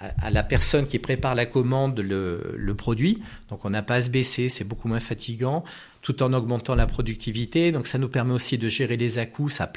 [0.00, 3.22] à, la personne qui prépare la commande le, produit.
[3.48, 5.64] Donc on n'a pas à se baisser, c'est beaucoup moins fatigant,
[6.02, 7.72] tout en augmentant la productivité.
[7.72, 9.70] Donc ça nous permet aussi de gérer les à-coups, ça,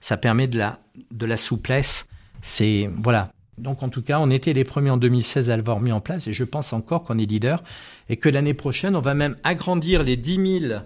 [0.00, 0.78] ça permet de la,
[1.10, 2.06] de la souplesse.
[2.42, 3.32] C'est voilà.
[3.58, 6.26] Donc en tout cas, on était les premiers en 2016 à l'avoir mis en place
[6.26, 7.62] et je pense encore qu'on est leader
[8.08, 10.80] et que l'année prochaine, on va même agrandir les 10 000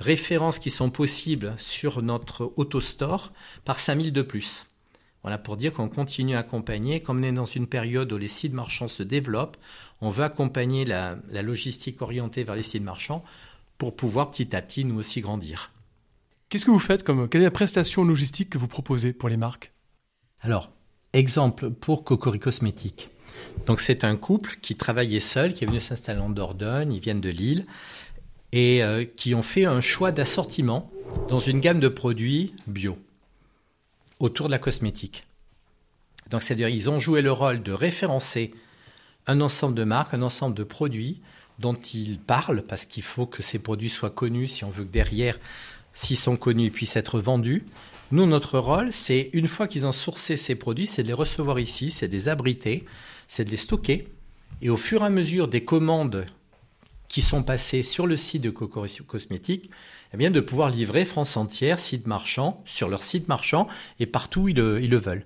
[0.00, 3.32] références qui sont possibles sur notre autostore
[3.64, 4.66] par 5 000 de plus.
[5.26, 7.00] Voilà pour dire qu'on continue à accompagner.
[7.00, 9.56] Comme on est dans une période où les sites marchands se développent,
[10.00, 13.24] on veut accompagner la, logistique orientée vers les sites marchands
[13.76, 15.72] pour pouvoir petit à petit nous aussi grandir.
[16.48, 19.36] Qu'est-ce que vous faites comme quelle est la prestation logistique que vous proposez pour les
[19.36, 19.72] marques?
[20.42, 20.70] Alors,
[21.12, 23.10] Exemple pour Cocori Cosmétiques.
[23.66, 27.20] Donc c'est un couple qui travaillait seul, qui est venu s'installer en Dordogne, ils viennent
[27.20, 27.66] de Lille,
[28.52, 30.88] et euh, qui ont fait un choix d'assortiment
[31.28, 32.96] dans une gamme de produits bio
[34.20, 35.24] autour de la cosmétique.
[36.30, 38.54] Donc c'est-à-dire ils ont joué le rôle de référencer
[39.26, 41.20] un ensemble de marques, un ensemble de produits
[41.58, 44.92] dont ils parlent, parce qu'il faut que ces produits soient connus si on veut que
[44.92, 45.38] derrière,
[45.92, 47.64] s'ils sont connus, ils puissent être vendus.
[48.12, 51.58] Nous, notre rôle, c'est une fois qu'ils ont sourcé ces produits, c'est de les recevoir
[51.58, 52.84] ici, c'est de les abriter,
[53.26, 54.08] c'est de les stocker.
[54.62, 56.26] Et au fur et à mesure des commandes
[57.08, 59.70] qui sont passées sur le site de Cocoricio Cosmétiques,
[60.14, 63.68] eh bien de pouvoir livrer France entière, site marchand, sur leur site marchand
[64.00, 65.24] et partout où ils le, veulent.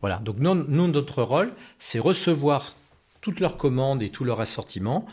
[0.00, 0.18] Voilà.
[0.18, 2.76] Donc nous, notre rôle, c'est recevoir
[3.20, 5.06] toutes leurs commandes et tout leur assortiment,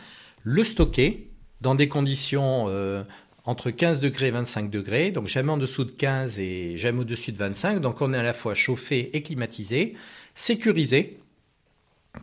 [0.43, 1.29] le stocker
[1.61, 3.03] dans des conditions euh,
[3.45, 7.31] entre 15 degrés et 25 degrés, donc jamais en dessous de 15 et jamais au-dessus
[7.31, 7.79] de 25.
[7.79, 9.95] Donc on est à la fois chauffé et climatisé,
[10.35, 11.19] sécurisé,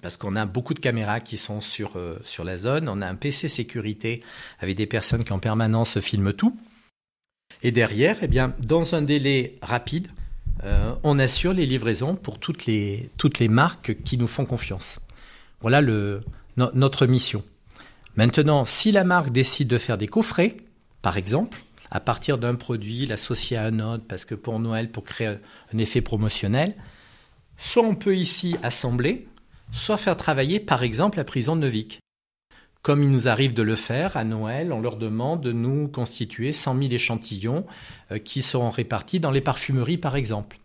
[0.02, 3.06] parce qu'on a beaucoup de caméras qui sont sur, euh, sur la zone, on a
[3.06, 4.22] un PC sécurité
[4.60, 6.56] avec des personnes qui en permanence filment tout.
[7.62, 10.08] Et derrière, eh bien, dans un délai rapide,
[10.64, 13.10] euh, on assure les livraisons pour toutes les,
[13.48, 15.00] marques qui nous font confiance.
[15.60, 15.82] Voilà
[16.56, 17.42] notre mission.
[18.16, 20.56] Maintenant, si la marque décide de faire des coffrets,
[21.02, 21.58] par exemple,
[21.90, 25.36] à partir d'un produit, l'associer à un autre, parce que pour Noël, pour créer
[25.74, 26.74] un effet promotionnel,
[27.58, 29.26] soit on peut ici assembler,
[29.72, 32.00] soit faire travailler par exemple la prison de Neuvik.
[32.82, 36.52] Comme il nous arrive de le faire à Noël, on leur demande de nous constituer
[36.52, 37.66] 100 000 échantillons
[38.10, 40.58] euh, qui seront répartis dans les parfumeries par exemple.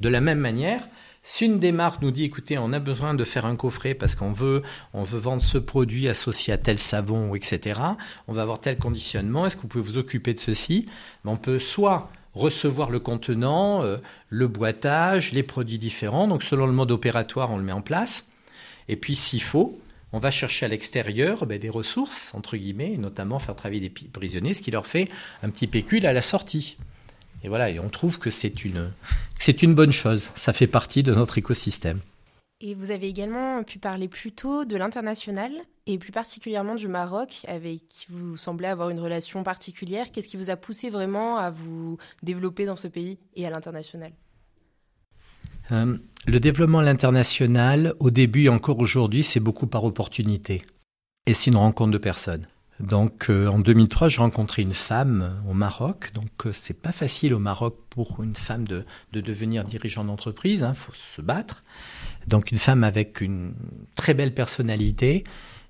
[0.00, 0.86] De la même manière,
[1.22, 4.14] si une des marques nous dit écoutez, on a besoin de faire un coffret parce
[4.14, 7.80] qu'on veut, on veut vendre ce produit associé à tel savon, etc.,
[8.28, 10.86] on va avoir tel conditionnement, est-ce que vous pouvez vous occuper de ceci?
[11.24, 13.96] On peut soit recevoir le contenant, euh,
[14.28, 18.32] le boitage, les produits différents, donc selon le mode opératoire, on le met en place,
[18.88, 19.78] et puis, s'il faut,
[20.12, 24.54] on va chercher à l'extérieur ben, des ressources, entre guillemets, notamment faire travailler des prisonniers,
[24.54, 25.08] ce qui leur fait
[25.42, 26.76] un petit pécule à la sortie.
[27.44, 28.92] Et voilà, et on trouve que c'est une,
[29.38, 30.30] c'est une bonne chose.
[30.34, 32.00] Ça fait partie de notre écosystème.
[32.60, 35.50] Et vous avez également pu parler plus tôt de l'international
[35.86, 40.12] et plus particulièrement du Maroc, avec qui vous semblez avoir une relation particulière.
[40.12, 44.12] Qu'est-ce qui vous a poussé vraiment à vous développer dans ce pays et à l'international?
[45.72, 50.62] Euh, le développement à l'international, au début et encore aujourd'hui, c'est beaucoup par opportunité.
[51.26, 52.46] Et c'est une rencontre de personnes.
[52.80, 56.12] Donc euh, en 2003, j'ai rencontré une femme au Maroc.
[56.14, 60.60] Donc euh, c'est pas facile au Maroc pour une femme de, devenir dirigeant d'entreprise.
[60.60, 61.62] Il hein, faut se battre.
[62.26, 63.54] Donc une femme avec une
[63.96, 65.24] très belle personnalité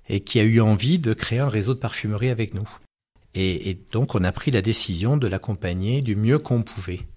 [0.09, 2.67] et qui a eu envie de créer un réseau de parfumerie avec nous.
[3.35, 7.07] et donc on a pris la décision de l'accompagner du mieux qu'on pouvait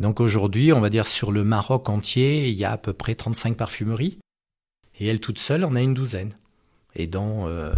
[0.00, 3.14] donc aujourd'hui, on va dire sur le Maroc entier, il y a à peu près
[3.14, 4.18] 35 parfumeries.
[4.98, 6.32] Et elle toute seule en a une douzaine.
[6.94, 7.72] Et donc, euh,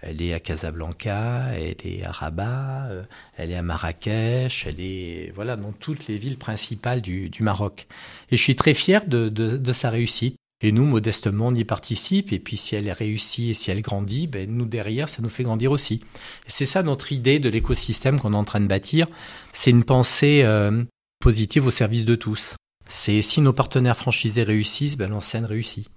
[0.00, 3.02] elle est à Casablanca, elle est à Rabat, euh,
[3.36, 7.86] elle est à Marrakech, elle est voilà dans toutes les villes principales du, Maroc.
[8.30, 10.36] Et je suis très fier de, sa réussite.
[10.62, 12.32] Et nous, modestement, on y participe.
[12.32, 15.42] Et puis, si elle réussit et si elle grandit, ben, nous, derrière, ça nous fait
[15.42, 16.00] grandir aussi.
[16.46, 19.06] C'est ça notre idée de l'écosystème qu'on est en train de bâtir.
[19.52, 20.84] C'est une pensée euh,
[21.24, 22.54] positive au service de tous.
[22.86, 25.88] C'est si nos partenaires franchisés réussissent, ben l'enseigne réussit.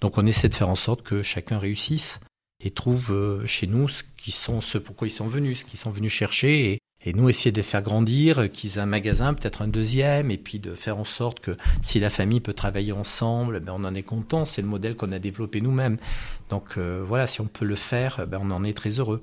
[0.00, 2.18] Donc on essaie de faire en sorte que chacun réussisse
[2.64, 5.78] et trouve euh, chez nous ce qui sont ce pourquoi ils sont venus, ce qu'ils
[5.78, 9.60] sont venus chercher et, nous essayer de les faire grandir, qu'ils aient un magasin, peut-être
[9.60, 11.50] un deuxième, et puis de faire en sorte que
[11.82, 14.46] si la famille peut travailler ensemble, ben on en est content.
[14.46, 15.98] C'est le modèle qu'on a développé nous-mêmes.
[16.48, 19.22] Donc euh, voilà, si on peut le faire, ben on en est très heureux.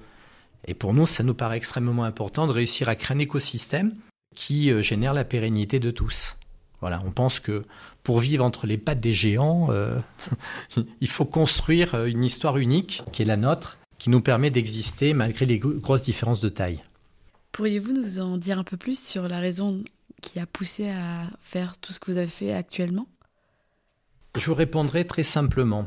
[0.68, 3.96] Et pour nous, ça nous paraît extrêmement important de réussir à créer un écosystème
[4.36, 6.38] qui euh, génère la pérennité de tous.
[6.80, 7.66] Voilà, on pense que
[8.04, 10.00] pour vivre entre les pattes des géants, euh,
[11.02, 15.14] il faut construire euh, une histoire unique qui est la nôtre, qui nous permet d'exister
[15.14, 16.82] malgré les grosses différences de taille.
[17.52, 19.84] Pourriez-vous nous en dire un peu plus sur la raison
[20.22, 23.08] qui a poussé à faire tout ce que vous avez fait actuellement?
[24.38, 25.86] Je vous répondrai très simplement.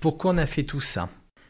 [0.00, 1.08] pourquoi on a fait tout ça?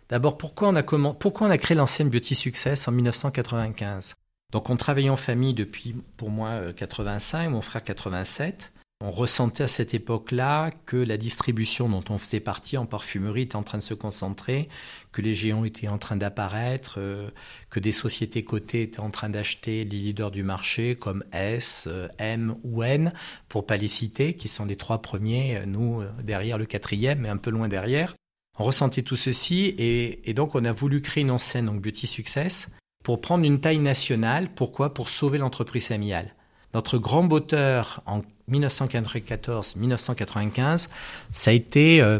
[0.08, 4.14] D'abord, pourquoi, on a pourquoi on a créé l'ancienne Beauty Success en 1995
[4.52, 8.72] donc on travaillait en famille depuis, pour moi, 85, euh, mon frère 87.
[9.02, 13.56] On ressentait à cette époque-là que la distribution dont on faisait partie en parfumerie était
[13.56, 14.70] en train de se concentrer,
[15.12, 17.28] que les géants étaient en train d'apparaître, euh,
[17.68, 22.08] que des sociétés cotées étaient en train d'acheter les leaders du marché comme S, euh,
[22.16, 23.12] M ou N,
[23.48, 27.36] pour pas les citer, qui sont les trois premiers, nous derrière le quatrième, mais un
[27.36, 28.14] peu loin derrière.
[28.58, 32.06] On ressentait tout ceci et, et donc on a voulu créer une enseigne, donc Beauty
[32.06, 32.68] Success,
[33.06, 34.48] pour prendre une taille nationale.
[34.52, 34.92] Pourquoi?
[34.92, 36.34] Pour sauver l'entreprise familiale.
[36.74, 40.88] notre grand moteur en 1994-1995,
[41.30, 42.18] ça a été, euh,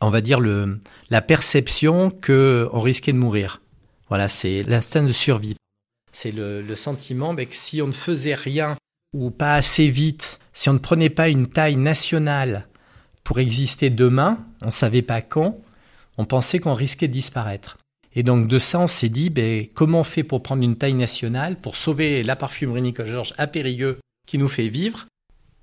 [0.00, 0.78] on va dire, le,
[1.10, 3.60] la perception qu'on risquait de mourir.
[4.08, 5.56] Voilà, c'est l'instinct de survie.
[6.12, 8.76] C'est le, sentiment que si on ne faisait rien
[9.12, 12.68] ou pas assez vite, si on ne prenait pas une taille nationale
[13.24, 15.58] pour exister demain, on ne savait pas quand,
[16.16, 17.76] on pensait qu'on risquait de disparaître.
[18.16, 20.94] Et donc de ça, on s'est dit, ben, comment on fait pour prendre une taille
[20.94, 25.06] nationale, pour sauver la parfumerie Nicole Georges à Périgueux qui nous fait vivre,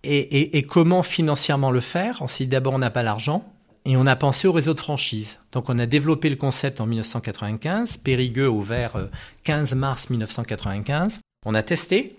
[0.06, 2.18] et, et, comment financièrement le faire?
[2.20, 3.50] On s'est dit d'abord, on n'a pas l'argent,
[3.86, 5.40] et on a pensé au réseau de franchise.
[5.54, 9.10] Donc on a développé le concept en 1995, Périgueux ouvert
[9.46, 11.22] 15 euh, mars 1995.
[11.46, 12.18] On a testé,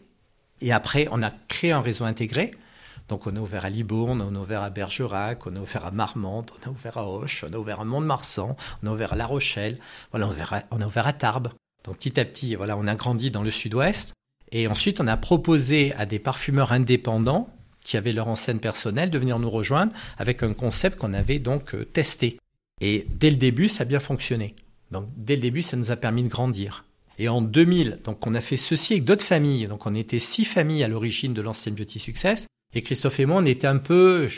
[0.62, 2.53] et après on a créé un réseau intégré.
[3.09, 5.90] Donc on a ouvert à Libourne, on a ouvert à Bergerac, on a ouvert à
[5.90, 9.17] Marmande, on a ouvert à Auch, on a ouvert à Mont-de-Marsan, on a ouvert à
[9.17, 9.79] La Rochelle,
[10.11, 11.49] voilà, on a ouvert à, ouvert à Tarbes.
[11.85, 14.14] Donc petit à petit, voilà, on a grandi dans le sud-ouest.
[14.53, 17.49] Et ensuite, on a proposé à des parfumeurs indépendants
[17.83, 21.75] qui avaient leur enseigne personnelle de venir nous rejoindre avec un concept qu'on avait donc
[21.75, 22.38] euh, testé.
[22.81, 24.55] Et dès le début, ça a bien fonctionné.
[24.90, 26.85] Donc dès le début, ça nous a permis de grandir.
[27.19, 29.67] Et en 2000, donc on a fait ceci avec d'autres familles.
[29.67, 32.47] Donc on était six familles à l'origine de l'ancienne Beauty Success.
[32.75, 34.29] Et Christophe et moi, on était un peu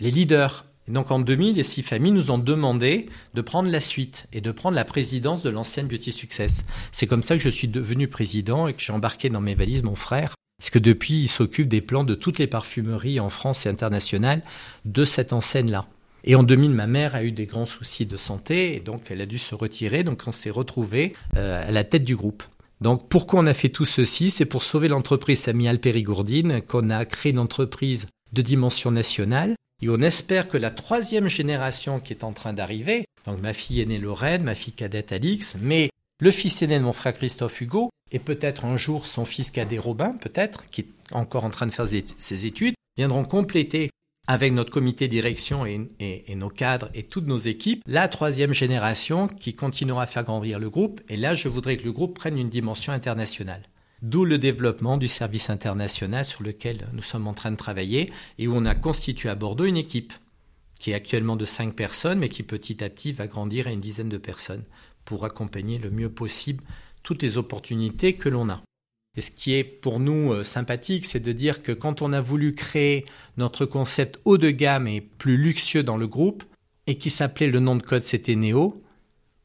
[0.00, 0.64] les leaders.
[0.88, 4.40] Et donc en 2000, les six familles nous ont demandé de prendre la suite et
[4.40, 6.64] de prendre la présidence de l'ancienne Beauty Success.
[6.92, 9.82] C'est comme ça que je suis devenu président et que j'ai embarqué dans mes valises
[9.82, 10.34] mon frère.
[10.58, 14.42] Parce que depuis, il s'occupe des plans de toutes les parfumeries en France et internationales
[14.84, 15.86] de cette enseigne-là.
[16.24, 19.20] Et en 2000, ma mère a eu des grands soucis de santé et donc elle
[19.20, 20.02] a dû se retirer.
[20.02, 22.42] Donc on s'est retrouvé euh, à la tête du groupe.
[22.80, 24.30] Donc pourquoi on a fait tout ceci?
[24.30, 29.88] C'est pour sauver l'entreprise familiale Périgourdine qu'on a créé une entreprise de dimension nationale et
[29.88, 33.98] on espère que la troisième génération qui est en train d'arriver, donc ma fille aînée
[33.98, 38.18] Lorraine, ma fille cadette Alix, mais le fils aîné de mon frère Christophe Hugo, et
[38.18, 41.88] peut-être un jour son fils cadet Robin, peut-être, qui est encore en train de faire
[42.16, 43.90] ses études, viendront compléter
[44.26, 49.54] avec notre comité direction et, nos cadres et toutes nos équipes, la troisième génération qui
[49.54, 51.00] continuera à faire grandir le groupe.
[51.08, 53.62] Et là, je voudrais que le groupe prenne une dimension internationale.
[54.02, 58.46] D'où le développement du service international sur lequel nous sommes en train de travailler et
[58.46, 60.12] où on a constitué à Bordeaux une équipe
[60.78, 63.80] qui est actuellement de cinq personnes, mais qui petit à petit va grandir à une
[63.80, 64.64] dizaine de personnes
[65.04, 66.62] pour accompagner le mieux possible
[67.02, 68.60] toutes les opportunités que l'on a.
[69.16, 72.20] Et ce qui est pour nous euh, sympathique, c'est de dire que quand on a
[72.20, 73.04] voulu créer
[73.36, 76.44] notre concept haut de gamme et plus luxueux dans le groupe,
[76.86, 78.82] et qui s'appelait le nom de code c'était Neo,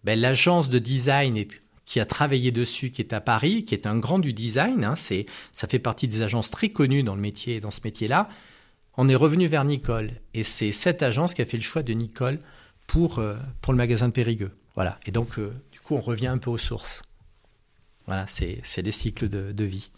[0.03, 1.45] ben, l'agence de design
[1.86, 4.95] qui a travaillé dessus, qui est à Paris, qui est un grand du design, hein,
[4.95, 8.29] c'est, ça fait partie des agences très connues dans le métier, dans ce métier-là.
[8.97, 11.93] On est revenu vers Nicole, et c'est cette agence qui a fait le choix de
[11.93, 12.39] Nicole
[12.88, 14.51] pour, euh, pour le magasin de Périgueux.
[14.75, 14.99] Voilà.
[15.05, 17.03] Et donc, euh, du coup, on revient un peu aux sources.
[18.08, 19.92] Voilà, c'est des cycles de, vie.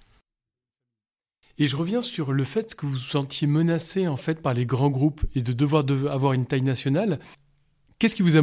[1.57, 4.65] Et je reviens sur le fait que vous vous sentiez menacé en fait par les
[4.65, 7.19] grands groupes et de devoir avoir une taille nationale.
[7.99, 8.41] Qu'est-ce qui vous a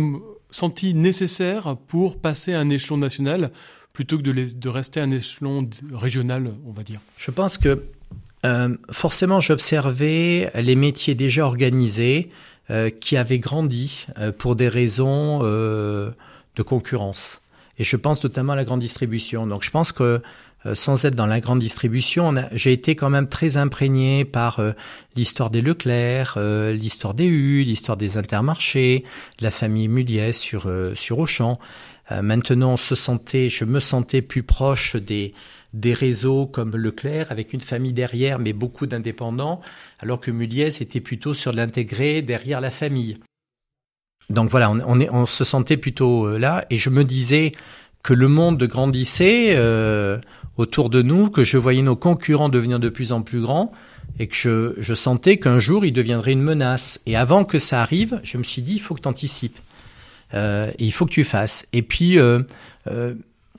[0.50, 3.50] senti nécessaire pour passer à un échelon national
[3.92, 7.00] plutôt que de, de rester à un échelon régional, on va dire?
[7.16, 7.84] Je pense que
[8.46, 12.30] euh, forcément j'observais les métiers déjà organisés
[12.70, 17.39] euh, qui avaient grandi euh, pour des raisons de concurrence.
[17.80, 19.46] Et je pense notamment à la grande distribution.
[19.46, 20.20] Donc je pense que
[20.66, 24.72] euh, sans être dans la grande distribution, j'ai été quand même très imprégné par euh,
[25.16, 29.02] l'histoire des Leclerc, euh, l'histoire des U, l'histoire des Intermarchés,
[29.40, 31.58] la famille Muliez sur sur Auchan.
[32.10, 35.32] maintenant, se sentait, je me sentais plus proche des
[35.72, 39.62] des réseaux comme Leclerc avec une famille derrière, mais beaucoup d'indépendants,
[40.00, 43.16] alors que Muliez était plutôt sur l'intégré derrière la famille.
[44.30, 47.52] Donc voilà, on, se sentait plutôt euh, là, et je me disais
[48.04, 50.18] que le monde grandissait euh,
[50.56, 53.72] autour de nous, que je voyais nos concurrents devenir de plus en plus grands,
[54.20, 57.00] et que je, sentais qu'un jour ils deviendraient une menace.
[57.06, 59.58] Et avant que ça arrive, je me suis dit, il faut que tu anticipes,
[60.34, 61.66] euh, il faut que tu fasses.
[61.72, 62.16] Et puis,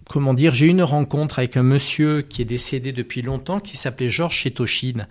[0.09, 3.75] comment dire, j'ai eu une rencontre avec un monsieur qui est décédé depuis longtemps, qui
[3.75, 5.05] s'appelait Georges Chetoshin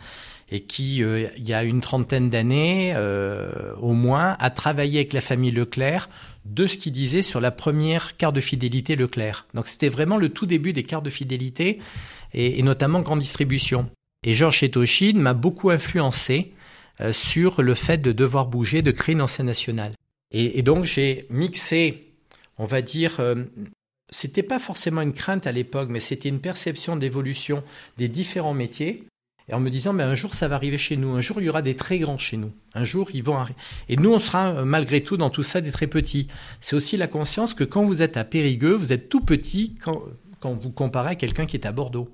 [0.50, 5.12] et qui, euh, il y a une trentaine d'années euh, au moins, a travaillé avec
[5.12, 6.08] la famille Leclerc
[6.44, 9.46] de ce qu'il disait sur la première carte de fidélité Leclerc.
[9.54, 11.78] Donc c'était vraiment le tout début des cartes de fidélité
[12.34, 13.88] et, notamment grande distribution.
[14.24, 16.52] Et Georges Chetoshin m'a beaucoup influencé
[17.00, 19.92] euh, sur le fait de devoir bouger, de créer une enseigne nationale.
[20.32, 22.12] Et, et donc j'ai mixé,
[22.58, 23.44] on va dire, euh,
[24.10, 27.62] c'était pas forcément une crainte à l'époque, mais c'était une perception d'évolution
[27.96, 29.04] des différents métiers
[29.50, 31.46] et en me disant, mais un jour ça va arriver chez nous, un jour il
[31.46, 33.58] y aura des très grands chez nous, un jour ils vont arriver.
[33.88, 36.28] Et nous, on sera euh, malgré tout dans tout ça des très petits.
[36.60, 40.02] C'est aussi la conscience que quand vous êtes à Périgueux, vous êtes tout petit quand,
[40.38, 42.10] quand vous comparez à quelqu'un qui est à Bordeaux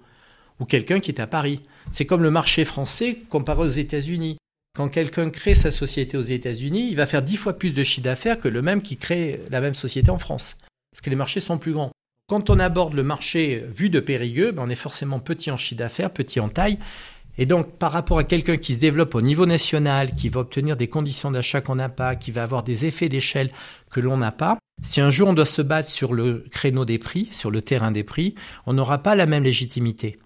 [0.61, 1.61] ou quelqu'un qui est à Paris.
[1.91, 4.39] C'est comme le marché français comparé aux États-Unis.
[4.74, 8.05] Quand quelqu'un crée sa société aux États-Unis, il va faire dix fois plus de chiffre
[8.05, 10.57] d'affaires que le même qui crée la même société en France.
[10.91, 11.93] Parce que les marchés sont plus grands.
[12.28, 15.78] Quand on aborde le marché vu de Périgueux, ben, on est forcément petit en chiffre
[15.78, 16.78] d'affaires, petit en taille.
[17.39, 20.76] Et donc, par rapport à quelqu'un qui se développe au niveau national, qui va obtenir
[20.76, 23.51] des conditions d'achat qu'on n'a pas, qui va avoir des effets d'échelle
[23.91, 26.99] que l'on n'a pas, si un jour on doit se battre sur le créneau des
[26.99, 28.34] prix, sur le terrain des prix,
[28.66, 30.18] on n'aura pas la même légitimité.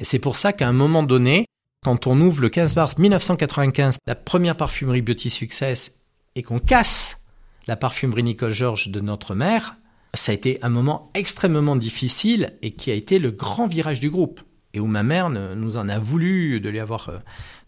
[0.00, 1.46] Et c'est pour ça qu'à un moment donné,
[1.84, 6.00] quand on ouvre le 15 mars 1995 la première parfumerie Beauty Success
[6.34, 7.26] et qu'on casse
[7.66, 9.76] la parfumerie Nicole Georges de notre mère,
[10.14, 14.10] ça a été un moment extrêmement difficile et qui a été le grand virage du
[14.10, 14.40] groupe.
[14.74, 17.18] Et où ma mère nous en a voulu de lui avoir euh,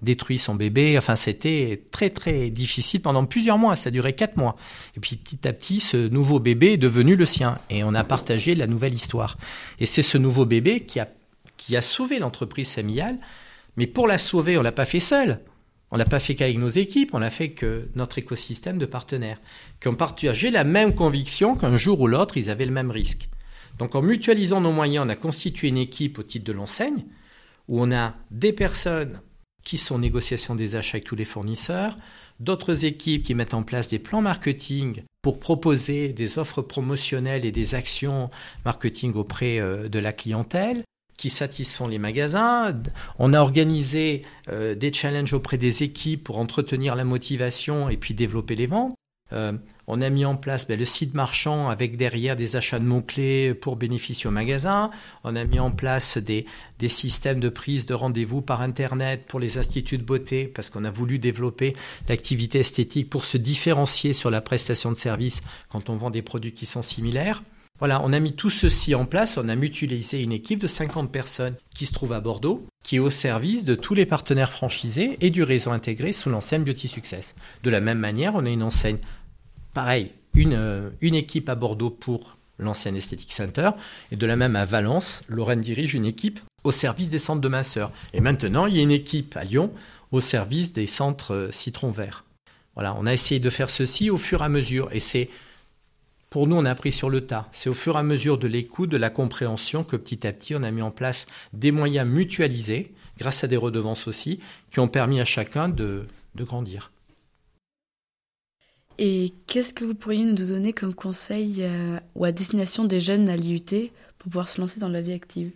[0.02, 0.98] détruit son bébé.
[0.98, 3.76] Enfin, c'était très très difficile pendant plusieurs mois.
[3.76, 4.56] Ça duré quatre mois.
[4.96, 7.58] Et puis petit à petit, ce nouveau bébé est devenu le sien.
[7.70, 9.38] Et on a partagé la nouvelle histoire.
[9.78, 11.08] Et c'est ce nouveau bébé qui a,
[11.56, 13.18] qui a sauvé l'entreprise familiale
[13.76, 15.40] mais pour la sauver, on l'a pas fait seul.
[15.90, 19.40] On l'a pas fait qu'avec nos équipes, on l'a fait que notre écosystème de partenaires,
[19.80, 23.28] qui ont partagé la même conviction qu'un jour ou l'autre, ils avaient le même risque.
[23.78, 27.04] Donc en mutualisant nos moyens, on a constitué une équipe au titre de l'enseigne,
[27.68, 29.20] où on a des personnes
[29.64, 31.98] qui sont en négociation des achats avec tous les fournisseurs,
[32.38, 37.50] d'autres équipes qui mettent en place des plans marketing pour proposer des offres promotionnelles et
[37.50, 38.30] des actions
[38.64, 40.84] marketing auprès euh, de la clientèle,
[41.16, 42.80] qui satisfont les magasins.
[43.18, 48.14] On a organisé euh, des challenges auprès des équipes pour entretenir la motivation et puis
[48.14, 48.94] développer les ventes.
[49.32, 49.52] Euh,
[49.88, 53.54] on a mis en place ben, le site marchand avec derrière des achats de mots-clés
[53.54, 54.90] pour bénéficier au magasin.
[55.24, 56.46] On a mis en place des,
[56.78, 60.84] des systèmes de prise de rendez-vous par Internet pour les instituts de beauté parce qu'on
[60.84, 61.74] a voulu développer
[62.08, 66.52] l'activité esthétique pour se différencier sur la prestation de service quand on vend des produits
[66.52, 67.42] qui sont similaires.
[67.78, 71.12] Voilà, on a mis tout ceci en place, on a mutualisé une équipe de 50
[71.12, 75.18] personnes qui se trouve à Bordeaux, qui est au service de tous les partenaires franchisés
[75.20, 77.34] et du réseau intégré sous l'enseigne Beauty Success.
[77.64, 78.96] De la même manière, on a une enseigne,
[79.76, 83.72] pareil, une, euh, une équipe à Bordeaux pour l'enseigne Aesthetic Center,
[84.10, 87.48] et de la même à Valence, Lorraine dirige une équipe au service des centres de
[87.48, 87.92] masseurs.
[88.14, 89.70] Et maintenant, il y a une équipe à Lyon
[90.12, 92.24] au service des centres euh, citron vert.
[92.74, 95.28] Voilà, on a essayé de faire ceci au fur et à mesure, et c'est
[96.30, 97.46] pour nous, on a appris sur le tas.
[97.52, 100.54] C'est au fur et à mesure de l'écoute, de la compréhension que petit à petit,
[100.54, 104.88] on a mis en place des moyens mutualisés, grâce à des redevances aussi, qui ont
[104.88, 106.92] permis à chacun de, grandir.
[108.98, 113.28] Et qu'est-ce que vous pourriez nous donner comme conseil euh, ou à destination des jeunes
[113.28, 115.50] à l'IUT pour pouvoir se lancer dans la vie active?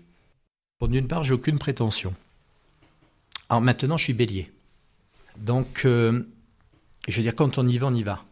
[0.83, 2.15] D'une part, j'ai aucune prétention.
[3.49, 4.51] Alors maintenant, je suis bélier.
[5.37, 6.23] Donc, euh,
[7.09, 8.25] je veux dire, quand on y va, on y va.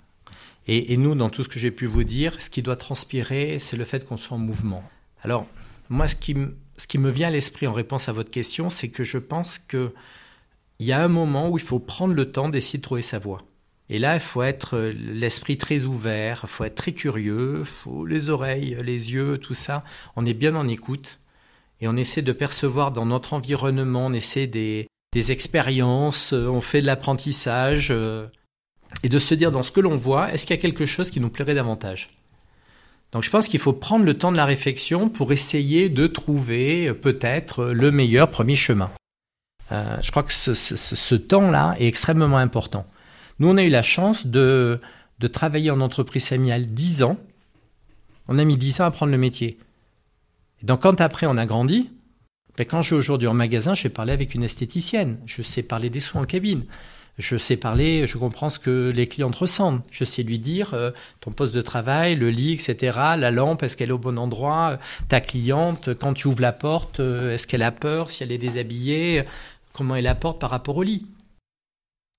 [0.70, 3.78] Et, nous, dans tout ce que j'ai pu vous dire, ce qui doit transpirer, c'est
[3.78, 4.84] le fait qu'on soit en mouvement.
[5.22, 5.46] Alors,
[5.88, 6.36] moi, ce qui,
[6.76, 9.58] ce qui me vient à l'esprit en réponse à votre question, c'est que je pense
[9.58, 9.90] qu'il
[10.80, 13.42] y a un moment où il faut prendre le temps d'essayer de trouver sa voie.
[13.90, 18.04] Et là, il faut être euh, l'esprit très ouvert, il faut être très curieux, faut
[18.04, 19.82] les oreilles, les yeux, tout ça.
[20.16, 21.20] On est bien en écoute
[21.80, 26.80] et on essaie de percevoir dans notre environnement, on essaie des, expériences, euh, on fait
[26.82, 27.88] de l'apprentissage.
[27.90, 28.26] Euh,
[29.02, 31.10] et de se dire dans ce que l'on voit, est-ce qu'il y a quelque chose
[31.10, 32.10] qui nous plairait davantage?
[33.12, 36.92] Donc je pense qu'il faut prendre le temps de la réflexion pour essayer de trouver
[36.94, 38.90] peut-être le meilleur premier chemin.
[39.70, 42.86] Je crois que ce, temps-là est extrêmement important.
[43.38, 44.80] Nous, on a eu la chance de,
[45.18, 47.18] de travailler en entreprise familiale 10 ans.
[48.28, 49.58] On a mis 10 ans à apprendre le métier.
[50.62, 51.90] Et donc quand après on a grandi,
[52.56, 55.18] ben, quand je aujourd'hui en magasin, je vais parler avec une esthéticienne.
[55.26, 56.64] Je sais parler des soins en cabine.
[57.16, 59.84] Je sais parler, je comprends ce que les clientes ressentent.
[59.90, 63.76] Je sais lui dire euh, ton poste de travail, le lit, etc., la lampe, est-ce
[63.76, 64.76] qu'elle est au bon endroit, euh,
[65.08, 68.38] ta cliente, quand tu ouvres la porte, euh, est-ce qu'elle a peur, si elle est
[68.38, 69.24] déshabillée,
[69.72, 71.06] comment elle la porte par rapport au lit.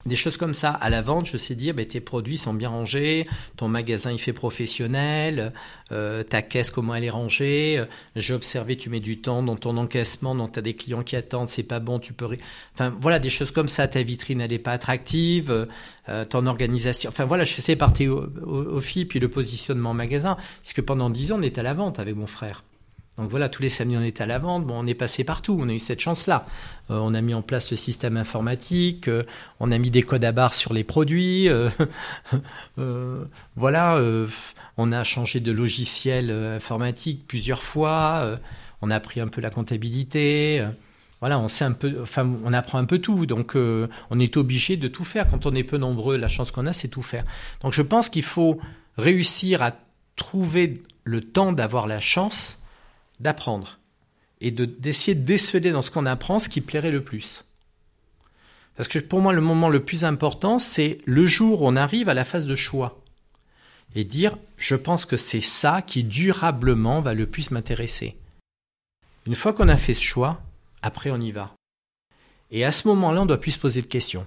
[0.05, 0.69] Des choses comme ça.
[0.69, 3.27] À la vente, je sais dire, ben, tes produits sont bien rangés,
[3.57, 5.51] ton magasin il fait professionnel,
[5.91, 7.83] euh, ta caisse comment elle est rangée.
[8.15, 11.49] J'ai observé, tu mets du temps dans ton encaissement, donc as des clients qui attendent,
[11.49, 12.29] c'est pas bon, tu peux...
[12.75, 13.89] Enfin voilà, des choses comme ça.
[13.89, 15.67] Ta vitrine, elle n'est pas attractive,
[16.07, 17.09] euh, ton organisation...
[17.09, 20.37] Enfin voilà, je sais partir au, au, au puis le positionnement en magasin.
[20.61, 22.63] Parce que pendant dix ans, on est à la vente avec mon frère.
[23.19, 24.65] Donc voilà, tous les samedis on est à la vente.
[24.65, 26.45] Bon, on est passé partout, on a eu cette chance-là.
[26.89, 29.23] Euh, on a mis en place le système informatique, euh,
[29.59, 31.49] on a mis des codes à barres sur les produits.
[31.49, 31.69] Euh,
[33.57, 34.01] voilà,
[34.77, 38.39] on a changé de logiciel informatique plusieurs fois.
[38.81, 40.65] on a appris un peu la comptabilité.
[41.19, 43.25] voilà, on sait un peu, enfin, on apprend un peu tout.
[43.25, 45.27] Donc, on est obligé de tout faire.
[45.29, 47.25] Quand on est peu nombreux, la chance qu'on a, c'est tout faire.
[47.61, 48.61] Donc, je pense qu'il faut
[48.97, 49.73] réussir à
[50.15, 52.58] trouver le temps d'avoir la chance
[53.19, 53.79] d'apprendre.
[54.41, 57.43] et d'essayer de, déceler dans ce qu'on apprend ce qui plairait le plus.
[58.77, 62.07] Parce que pour moi, le moment le plus important, c'est le jour où on arrive
[62.07, 63.01] à la phase de choix.
[63.95, 68.15] Et dire, je pense que c'est ça qui durablement va le plus m'intéresser.
[69.25, 70.41] Une fois qu'on a fait ce choix,
[70.81, 71.53] après on y va.
[72.51, 74.25] Et à ce moment-là, on doit plus se poser de questions.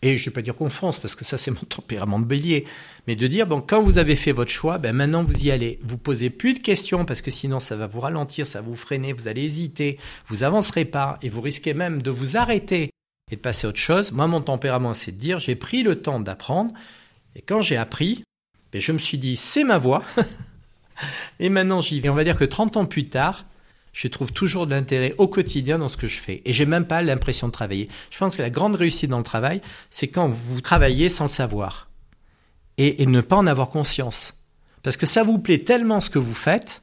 [0.00, 2.24] Et je ne vais pas dire qu'on fonce, parce que ça c'est mon tempérament de
[2.24, 2.66] bélier,
[3.06, 5.78] mais de dire, bon, quand vous avez fait votre choix, ben maintenant vous y allez.
[5.82, 8.76] Vous posez plus de questions, parce que sinon ça va vous ralentir, ça va vous
[8.76, 12.90] freiner, vous allez hésiter, vous avancerez pas, et vous risquez même de vous arrêter
[13.30, 14.12] et de passer à autre chose.
[14.12, 16.72] Moi, mon tempérament, c'est de dire, j'ai pris le temps d'apprendre,
[17.34, 18.22] et quand j'ai appris,
[18.72, 20.04] ben, je me suis dit, c'est ma voie,
[21.40, 22.08] et maintenant j'y vais.
[22.08, 23.46] On va dire que 30 ans plus tard,
[23.92, 26.42] je trouve toujours de l'intérêt au quotidien dans ce que je fais.
[26.44, 27.88] Et j'ai même pas l'impression de travailler.
[28.10, 29.60] Je pense que la grande réussite dans le travail,
[29.90, 31.88] c'est quand vous travaillez sans le savoir.
[32.76, 34.34] Et, ne pas en avoir conscience.
[34.84, 36.82] Parce que ça vous plaît tellement ce que vous faites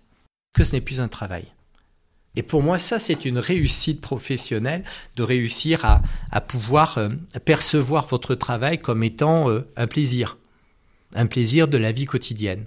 [0.54, 1.46] que ce n'est plus un travail.
[2.36, 4.84] Et pour moi, ça, c'est une réussite professionnelle
[5.16, 7.10] de réussir à, pouvoir euh,
[7.46, 10.38] percevoir votre travail comme étant euh, un plaisir.
[11.16, 12.66] Un plaisir de la vie quotidienne.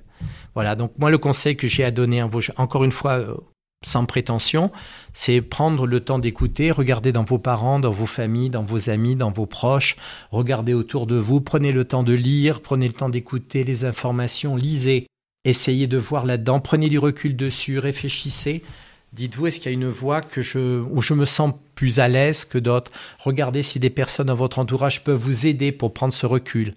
[0.55, 2.23] Voilà, donc moi, le conseil que j'ai à donner,
[2.57, 3.37] encore une fois, euh,
[3.83, 4.71] sans prétention,
[5.13, 9.15] c'est prendre le temps d'écouter, regarder dans vos parents, dans vos familles, dans vos amis,
[9.15, 9.97] dans vos proches,
[10.33, 14.57] regardez autour de vous, prenez le temps de lire, prenez le temps d'écouter les informations,
[14.57, 15.07] lisez,
[15.45, 18.65] essayez de voir là-dedans, prenez du recul dessus, réfléchissez.
[19.13, 22.09] Dites-vous, est-ce qu'il y a une voie que je, où je me sens plus à
[22.09, 22.91] l'aise que d'autres?
[23.21, 26.75] Regardez si des personnes dans votre entourage peuvent vous aider pour prendre ce recul.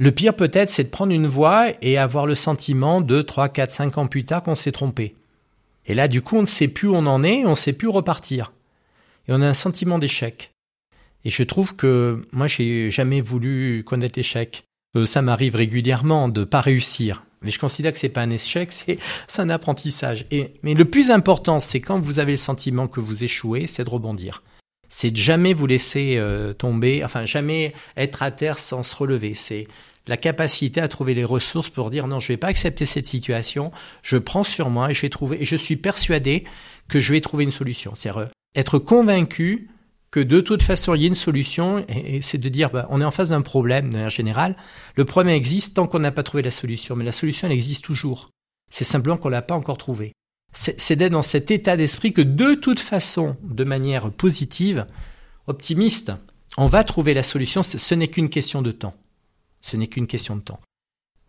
[0.00, 3.70] Le pire peut-être, c'est de prendre une voie et avoir le sentiment de 3, 4,
[3.70, 5.14] 5 ans plus tard qu'on s'est trompé.
[5.88, 7.72] Et là, du coup, on ne sait plus où on en est, on ne sait
[7.72, 8.52] plus repartir.
[9.26, 10.52] Et on a un sentiment d'échec.
[11.24, 14.64] Et je trouve que moi, j'ai jamais voulu connaître l'échec.
[14.96, 17.24] Euh, ça m'arrive régulièrement de pas réussir.
[17.42, 18.98] Mais je considère que c'est pas un échec, c'est
[19.40, 20.26] un apprentissage.
[20.30, 23.84] Et, mais le plus important, c'est quand vous avez le sentiment que vous échouez, c'est
[23.84, 24.42] de rebondir.
[24.88, 29.34] C'est de jamais vous laisser euh, tomber, enfin jamais être à terre sans se relever.
[29.34, 29.68] C'est
[30.08, 33.06] la capacité à trouver les ressources pour dire non, je ne vais pas accepter cette
[33.06, 33.70] situation,
[34.02, 36.44] je prends sur moi et je vais trouver, et je suis persuadé
[36.88, 37.94] que je vais trouver une solution.
[37.94, 39.68] C'est-à-dire euh, être convaincu
[40.10, 43.00] que de toute façon il y a une solution, et, c'est de dire bah, on
[43.00, 44.56] est en face d'un problème de manière générale.
[44.96, 47.84] Le problème existe tant qu'on n'a pas trouvé la solution, mais la solution elle existe
[47.84, 48.28] toujours.
[48.70, 50.12] C'est simplement qu'on l'a pas encore trouvée.
[50.54, 54.86] C'est d'être dans cet état d'esprit que de toute façon, de manière positive,
[55.46, 56.12] optimiste,
[56.56, 57.62] on va trouver la solution.
[57.62, 58.94] Ce n'est qu'une question de temps.
[59.60, 60.60] Ce n'est qu'une question de temps.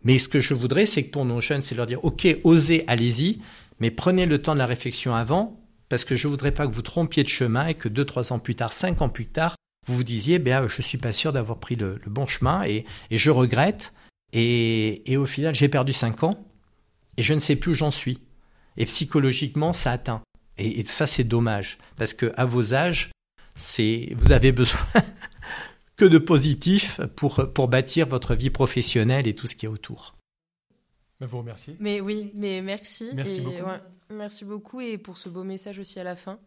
[0.02, 2.84] Mais ce que je voudrais, c'est que pour nos jeunes, c'est leur dire, OK, osez,
[2.86, 3.40] allez-y,
[3.80, 6.72] mais prenez le temps de la réflexion avant, parce que je ne voudrais pas que
[6.72, 9.56] vous trompiez de chemin et que deux, trois ans plus tard, cinq ans plus tard,
[9.86, 12.86] vous vous disiez, ben, je ne suis pas sûr d'avoir pris le, bon chemin et,
[13.10, 13.92] je regrette.
[14.32, 16.46] Et, au final, j'ai perdu cinq ans
[17.16, 18.20] et je ne sais plus où j'en suis.
[18.76, 20.22] Et psychologiquement, ça atteint.
[20.56, 23.10] Et, et ça, c'est dommage, parce que à vos âges,
[23.56, 24.80] c'est, vous avez besoin
[26.00, 30.14] que de positif pour, pour bâtir votre vie professionnelle et tout ce qui est autour.
[31.20, 31.76] Bah, vous remercie.
[31.78, 33.10] Mais oui, mais merci.
[33.12, 33.68] Merci beaucoup.
[34.08, 36.38] merci beaucoup et pour ce beau message aussi à la fin,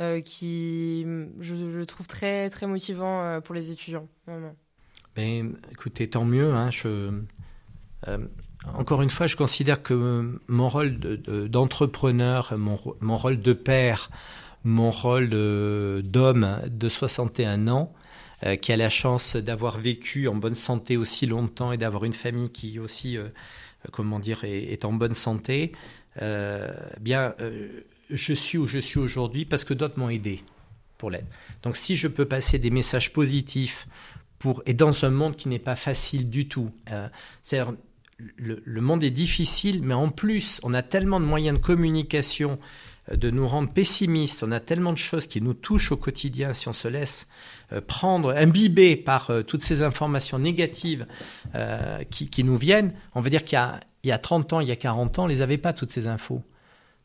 [0.00, 1.06] euh, qui
[1.38, 4.08] je, le trouve très très motivant euh, pour les étudiants.
[5.14, 6.52] Ben, écoutez, tant mieux.
[6.52, 7.12] Hein, je,
[8.08, 8.18] euh,
[8.74, 14.10] encore une fois, je considère que mon rôle d'entrepreneur, mon, mon, rôle de père,
[14.64, 17.94] mon rôle d'homme de 61 ans,
[18.44, 22.14] euh, qui a la chance d'avoir vécu en bonne santé aussi longtemps et d'avoir une
[22.14, 23.28] famille qui aussi, euh,
[23.92, 25.72] comment dire, est, en bonne santé,
[26.22, 27.34] euh, bien,
[28.08, 30.42] je suis où je suis aujourd'hui parce que d'autres m'ont aidé
[30.96, 31.26] pour l'aide.
[31.62, 33.86] Donc, si je peux passer des messages positifs
[34.38, 36.70] pour et dans un monde qui n'est pas facile du tout,
[37.42, 37.60] c'est
[38.36, 42.58] le, le, monde est difficile, mais en plus, on a tellement de moyens de communication
[43.10, 44.42] de nous rendre pessimistes.
[44.42, 47.59] On a tellement de choses qui nous touchent au quotidien si on se laisse euh,
[47.80, 51.06] prendre, imbiber par euh, toutes ces informations négatives
[51.54, 52.92] euh, qui, nous viennent.
[53.14, 53.58] On veut dire qu'il
[54.04, 56.06] y, a, 30 ans, il y a 40 ans, on les avait pas toutes ces
[56.06, 56.42] infos.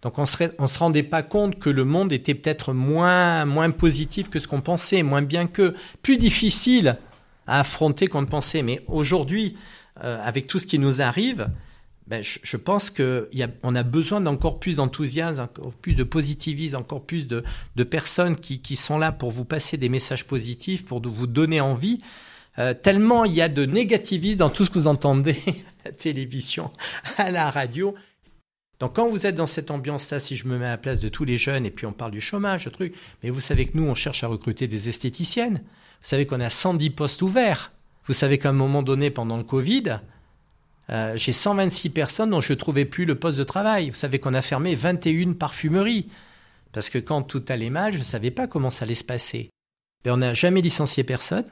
[0.01, 4.29] Donc on ne se rendait pas compte que le monde était peut-être moins, moins positif
[4.29, 6.97] que ce qu'on pensait, moins bien que, plus difficile
[7.47, 8.61] à affronter qu'on ne pensait.
[8.61, 9.57] Mais aujourd'hui,
[9.95, 11.47] avec tout ce qui nous arrive,
[12.07, 13.25] ben, je, pense qu'on
[13.73, 17.43] a, a besoin d'encore plus d'enthousiasme, encore plus de positivisme, encore plus de,
[17.83, 21.99] personnes qui, sont là pour vous passer des messages positifs, pour vous donner envie.
[22.57, 25.37] Euh, tellement il y a de négativisme dans tout ce que vous entendez
[25.83, 26.71] à la télévision,
[27.17, 27.95] à la radio.
[28.79, 31.09] Donc quand vous êtes dans cette ambiance-là, si je me mets à la place de
[31.09, 32.93] tous les jeunes, et puis on parle du chômage, le truc,
[33.23, 35.63] mais vous savez que nous, on cherche à recruter des esthéticiennes.
[36.01, 37.71] Vous savez qu'on a 110 postes ouverts.
[38.05, 39.99] Vous savez qu'à un moment donné, pendant le Covid,
[40.89, 43.89] euh, j'ai 126 personnes dont je ne trouvais plus le poste de travail.
[43.89, 46.09] Vous savez qu'on a fermé 21 parfumeries.
[46.71, 49.49] Parce que quand tout allait mal, je ne savais pas comment ça allait se passer.
[50.05, 51.45] On n'a jamais licencié personne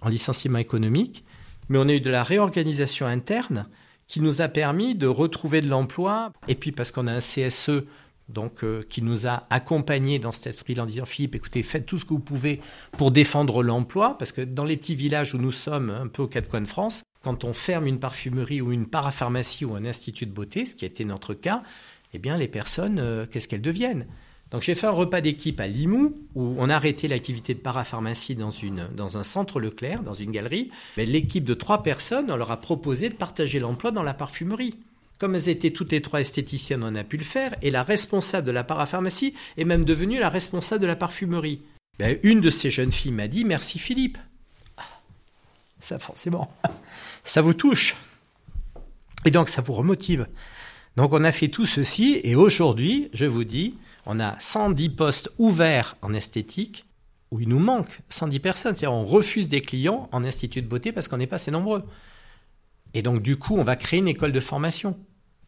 [0.00, 1.24] en licenciement économique,
[1.68, 3.66] mais on a eu de la réorganisation interne
[4.06, 6.32] qui nous a permis de retrouver de l'emploi.
[6.48, 7.84] Et puis parce qu'on a un CSE
[8.28, 11.98] donc euh, qui nous a accompagnés dans cet esprit en disant Philippe, écoutez, faites tout
[11.98, 12.60] ce que vous pouvez
[12.92, 16.26] pour défendre l'emploi, parce que dans les petits villages où nous sommes, un peu aux
[16.26, 20.26] quatre coins de France, quand on ferme une parfumerie ou une parapharmacie ou un institut
[20.26, 21.62] de beauté, ce qui a été notre cas,
[22.12, 24.06] eh bien les personnes, euh, qu'est-ce qu'elles deviennent?
[24.50, 28.36] Donc j'ai fait un repas d'équipe à Limoux où on a arrêté l'activité de parapharmacie
[28.36, 30.70] dans, une, un centre Leclerc, dans une galerie.
[30.96, 34.76] Mais l'équipe de trois personnes, on leur a proposé de partager l'emploi dans la parfumerie.
[35.18, 37.56] Comme elles étaient toutes les trois esthéticiennes, on a pu le faire.
[37.62, 41.62] Et la responsable de la parapharmacie est même devenue la responsable de la parfumerie.
[41.98, 44.18] Ben, une de ces jeunes filles m'a dit Merci Philippe.
[45.84, 46.50] Ça, forcément,
[47.24, 47.94] ça vous touche.
[49.26, 50.26] Et donc, ça vous remotive.
[50.96, 52.22] Donc, on a fait tout ceci.
[52.24, 53.74] Et aujourd'hui, je vous dis,
[54.06, 56.86] on a 110 postes ouverts en esthétique
[57.30, 58.72] où il nous manque 110 personnes.
[58.72, 61.84] C'est-à-dire on refuse des clients en institut de beauté parce qu'on n'est pas assez nombreux.
[62.94, 64.96] Et donc du coup, on va créer une école de formation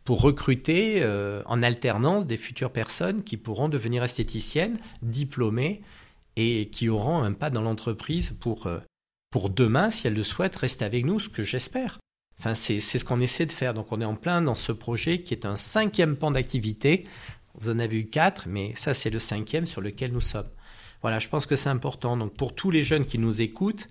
[0.05, 5.81] pour recruter euh, en alternance des futures personnes qui pourront devenir esthéticiennes, diplômées
[6.37, 8.81] et qui auront un pas dans l'entreprise pour, euh,
[9.31, 11.99] pour demain, si elles le souhaitent, rester avec nous, ce que j'espère.
[12.39, 13.73] Enfin, c'est ce qu'on essaie de faire.
[13.73, 17.05] Donc on est en plein dans ce projet qui est un cinquième pan d'activité
[17.59, 20.49] vous en avez eu quatre, mais ça c'est le cinquième sur lequel nous sommes.
[21.03, 22.17] Voilà, je pense que c'est important.
[22.17, 23.89] Donc pour tous les jeunes qui nous écoutent,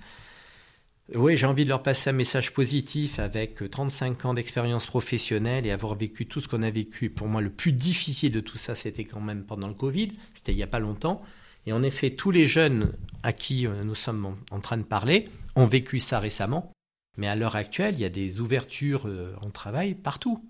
[1.13, 5.71] oui, j'ai envie de leur passer un message positif avec 35 ans d'expérience professionnelle et
[5.71, 7.11] avoir vécu tout ce qu'on a vécu.
[7.11, 10.13] Pour moi, le plus difficile de tout ça, c'était quand même pendant le Covid.
[10.33, 11.21] C'était il n'y a pas longtemps.
[11.66, 12.93] Et en effet, tous les jeunes
[13.24, 16.72] à qui euh, nous sommes en train de parler ont vécu ça récemment.
[17.18, 20.43] Mais à l'heure actuelle, il y a des ouvertures euh, en travail partout.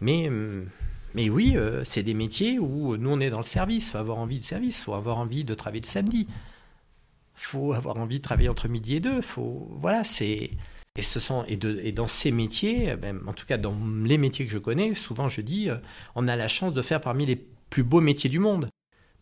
[0.00, 0.66] Mais hum,
[1.14, 3.88] mais oui, euh, c'est des métiers où nous, on est dans le service.
[3.88, 6.26] Il faut avoir envie de service, il faut avoir envie de travailler le samedi.
[6.28, 9.20] Il faut avoir envie de travailler entre midi et deux.
[9.20, 10.50] Faut, voilà, c'est...
[10.94, 11.56] Et, ce sont, et,
[11.92, 15.26] dans ces métiers, eh ben, en tout cas dans les métiers que je connais, souvent
[15.26, 15.76] je dis, euh,
[16.14, 17.36] on a la chance de faire parmi les
[17.70, 18.68] plus beaux métiers du monde.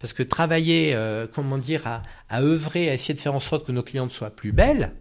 [0.00, 3.66] Parce que travailler, euh, comment dire, à, à œuvrer, à essayer de faire en sorte
[3.66, 4.94] que nos clientes soient plus belles,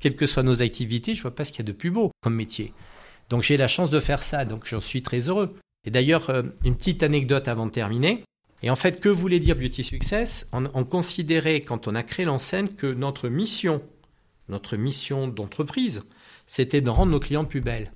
[0.00, 2.10] quelles que soient nos activités, je vois pas ce qu'il y a de plus beau
[2.22, 2.72] comme métier.
[3.28, 5.56] Donc j'ai la chance de faire ça, donc j'en suis très heureux.
[5.84, 8.24] Et d'ailleurs, euh, une petite anecdote avant de terminer.
[8.62, 12.68] Et en fait, que voulait dire Beauty Success on, considérait, quand on a créé l'enseigne,
[12.68, 13.82] que notre mission,
[14.48, 16.04] notre mission d'entreprise,
[16.46, 17.92] c'était de rendre nos clients plus belles.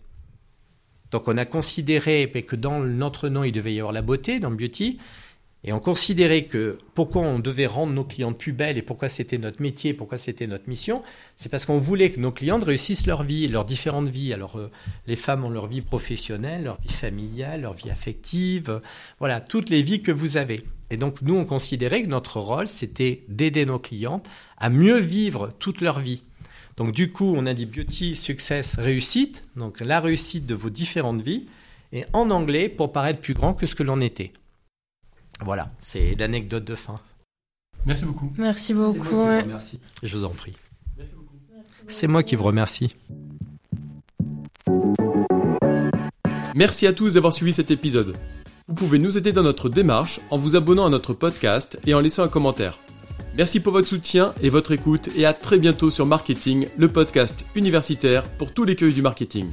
[1.11, 4.51] Donc on a considéré que dans notre nom, il devait y avoir la beauté, dans
[4.51, 4.99] Beauty,
[5.63, 9.37] et on considérait que pourquoi on devait rendre nos clientes plus belles et pourquoi c'était
[9.37, 11.03] notre métier, pourquoi c'était notre mission,
[11.37, 14.33] c'est parce qu'on voulait que nos clientes réussissent leur vie, leurs différentes vies.
[14.33, 14.71] Alors euh,
[15.07, 18.81] les femmes ont leur vie professionnelle, leur vie familiale, leur vie affective,
[19.19, 20.63] voilà, toutes les vies que vous avez.
[20.89, 25.53] Et donc nous, on considérait que notre rôle, c'était d'aider nos clientes à mieux vivre
[25.59, 26.23] toute leur vie.
[26.79, 31.21] Donc du coup, on a dit beauty, success, réussite, donc la réussite de vos différentes
[31.21, 31.47] vies,
[31.93, 34.33] et en anglais pour paraître plus grand que ce que l'on était.
[35.45, 37.01] Voilà, c'est l'anecdote de fin.
[37.87, 38.33] Merci beaucoup.
[38.37, 39.25] Merci beaucoup.
[39.47, 39.81] Merci.
[40.03, 40.55] Je vous en prie.
[41.89, 42.95] C'est moi qui vous remercie.
[46.55, 48.17] Merci à tous d'avoir suivi cet épisode.
[48.69, 52.01] Vous pouvez nous aider dans notre démarche en vous abonnant à notre podcast et en
[52.01, 52.79] laissant un commentaire.
[53.37, 57.47] Merci pour votre soutien et votre écoute et à très bientôt sur Marketing, le podcast
[57.55, 59.51] universitaire pour tous les cueils du marketing.